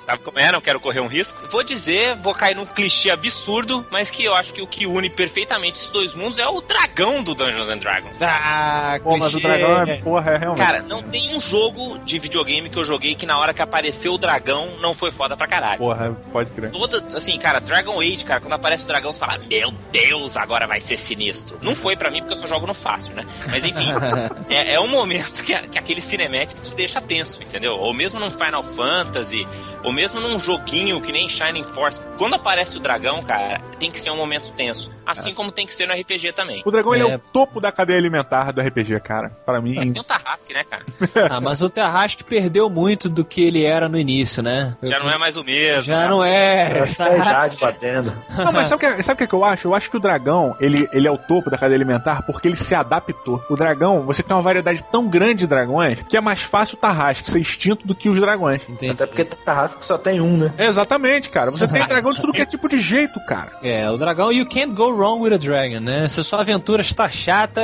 [0.05, 0.51] Sabe como é?
[0.51, 1.47] Não quero correr um risco.
[1.49, 5.09] Vou dizer, vou cair num clichê absurdo, mas que eu acho que o que une
[5.09, 8.20] perfeitamente esses dois mundos é o dragão do Dungeons and Dragons.
[8.20, 10.64] Ah, Pô, mas o dragão é, porra, é realmente.
[10.64, 14.14] Cara, não tem um jogo de videogame que eu joguei que na hora que apareceu
[14.14, 15.78] o dragão não foi foda pra caralho.
[15.78, 16.70] Porra, pode crer.
[16.70, 20.66] Toda, assim, cara, Dragon Age, cara, quando aparece o dragão, você fala, meu Deus, agora
[20.66, 21.22] vai ser sinistro.
[21.61, 23.27] Não foi pra mim porque eu só jogo no fácil, né?
[23.51, 23.87] Mas enfim,
[24.49, 27.73] é, é um momento que, que aquele cinemático te deixa tenso, entendeu?
[27.73, 29.47] Ou mesmo num Final Fantasy,
[29.83, 32.01] ou mesmo num joguinho que nem Shining Force.
[32.18, 34.91] Quando aparece o dragão, cara, tem que ser um momento tenso.
[35.07, 36.63] Assim como tem que ser no RPG também.
[36.65, 37.17] O dragão ele é É.
[37.17, 39.31] o topo da cadeia alimentar do RPG, cara.
[39.45, 39.75] Pra mim.
[39.75, 40.85] Tem o Tarrasque, né, cara?
[41.31, 44.77] Ah, mas o Terrasque perdeu muito do que ele era no início, né?
[44.83, 45.83] Já não é mais o mesmo.
[45.83, 46.09] Já cara.
[46.09, 46.73] não é.
[46.73, 48.17] É a idade batendo.
[48.37, 49.69] Não, mas sabe o que, sabe o que eu acho?
[49.69, 52.57] Eu acho que o dragão, ele, ele é o topo da cadeia alimentar porque ele
[52.57, 53.43] se adaptou.
[53.51, 56.81] O dragão, você tem uma variedade tão grande de dragões que é mais fácil o
[56.81, 58.69] Tarrasque ser extinto do que os dragões.
[58.69, 58.93] Entendi.
[58.93, 60.55] Até porque Tarrasco só tem um, né?
[60.59, 61.51] Exatamente, cara.
[61.51, 63.53] Você tem dragão de tudo que é tipo de jeito, cara.
[63.63, 66.09] É, o dragão, you can't go wrong with a dragon, né?
[66.09, 67.61] Se a sua aventura está chata,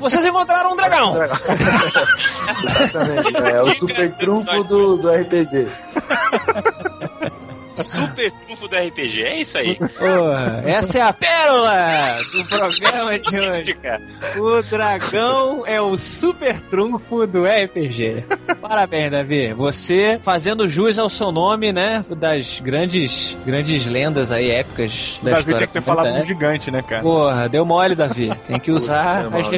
[0.00, 1.16] vocês encontraram um dragão!
[2.64, 3.36] Exatamente.
[3.36, 5.68] É o super trunfo do, do RPG.
[7.76, 9.76] Super trunfo do RPG, é isso aí.
[9.76, 13.76] Porra, essa é a pérola do programa de hoje.
[14.38, 18.24] O dragão é o super trunfo do RPG.
[18.60, 19.54] Parabéns, Davi.
[19.54, 22.04] Você fazendo jus ao seu nome, né?
[22.16, 25.56] Das grandes, grandes lendas aí, épicas da Davi história.
[25.58, 27.02] tinha que ter falado um gigante, né, cara?
[27.02, 28.30] Porra, deu mole, Davi.
[28.46, 29.50] Tem que usar Puta, as mano.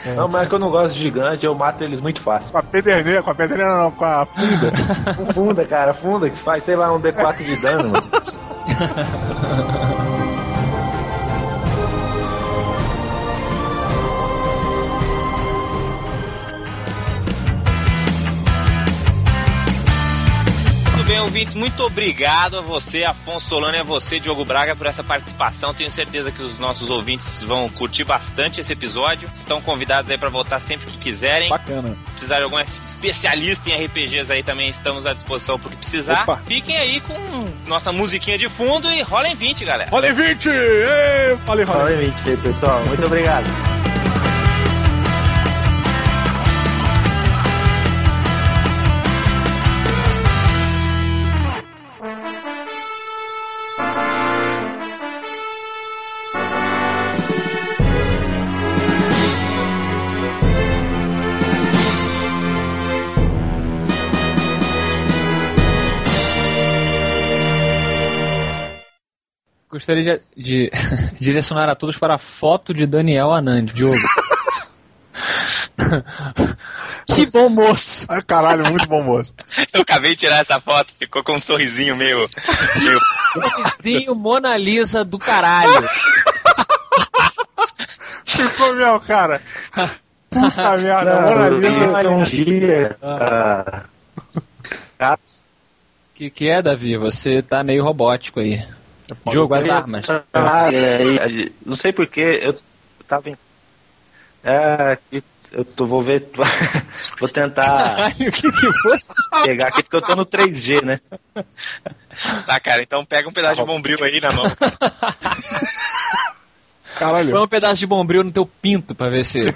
[0.00, 0.16] Referências.
[0.16, 2.50] Não, mas é que eu não gosto de gigante, eu mato eles muito fácil.
[2.50, 4.72] Com a pederneira, com a pederneira não, com a funda.
[5.16, 8.10] Com funda, cara, funda que faz, sei lá, um D4 de dano, mano.
[21.10, 25.02] bem, ouvintes, muito obrigado a você, Afonso Solano, e a você, Diogo Braga, por essa
[25.02, 25.74] participação.
[25.74, 29.28] Tenho certeza que os nossos ouvintes vão curtir bastante esse episódio.
[29.28, 31.48] Estão convidados aí para voltar sempre que quiserem.
[31.48, 31.96] Bacana.
[32.06, 36.22] Se precisar de algum especialista em RPGs aí também, estamos à disposição porque precisar.
[36.22, 36.36] Opa.
[36.46, 37.18] Fiquem aí com
[37.66, 39.90] nossa musiquinha de fundo e rolem 20, galera.
[39.90, 40.48] Rola em 20!
[40.48, 42.86] Ei, falei, aí, mentira, pessoal.
[42.86, 43.79] Muito obrigado.
[69.80, 70.70] Gostaria de, de
[71.18, 73.96] direcionar a todos para a foto de Daniel Anand, Diogo.
[77.08, 78.04] que bom moço!
[78.06, 79.32] Ah, caralho, muito bom moço.
[79.72, 82.28] Eu acabei de tirar essa foto, ficou com um sorrisinho meio.
[82.76, 83.00] meio...
[83.82, 85.88] Vizinho Mona Lisa do caralho.
[88.26, 89.40] Ficou mesmo, cara.
[90.28, 92.10] Puta merda, Mona Lisa.
[92.10, 92.98] um dia.
[94.98, 95.18] ah,
[96.14, 96.98] que que é, Davi?
[96.98, 98.62] Você tá meio robótico aí.
[99.28, 100.06] Diogo, as armas.
[100.32, 102.58] Ah, é, e- não sei porquê, eu
[103.06, 103.36] tava em.
[104.42, 104.98] É,
[105.52, 106.30] Eu tô, vou ver.
[107.18, 108.98] vou tentar Caralho, o que que foi?
[109.42, 111.00] pegar aqui porque eu tô no 3G, né?
[112.46, 114.46] Tá, cara, então pega um pedaço de bombril aí na mão.
[116.96, 117.30] Caralho.
[117.32, 119.52] Põe um pedaço de bombril no teu pinto pra ver se.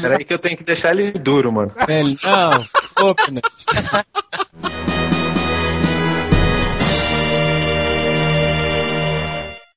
[0.00, 1.72] Peraí que eu tenho que deixar ele duro, mano.
[2.22, 3.48] Não, ô, Pinete.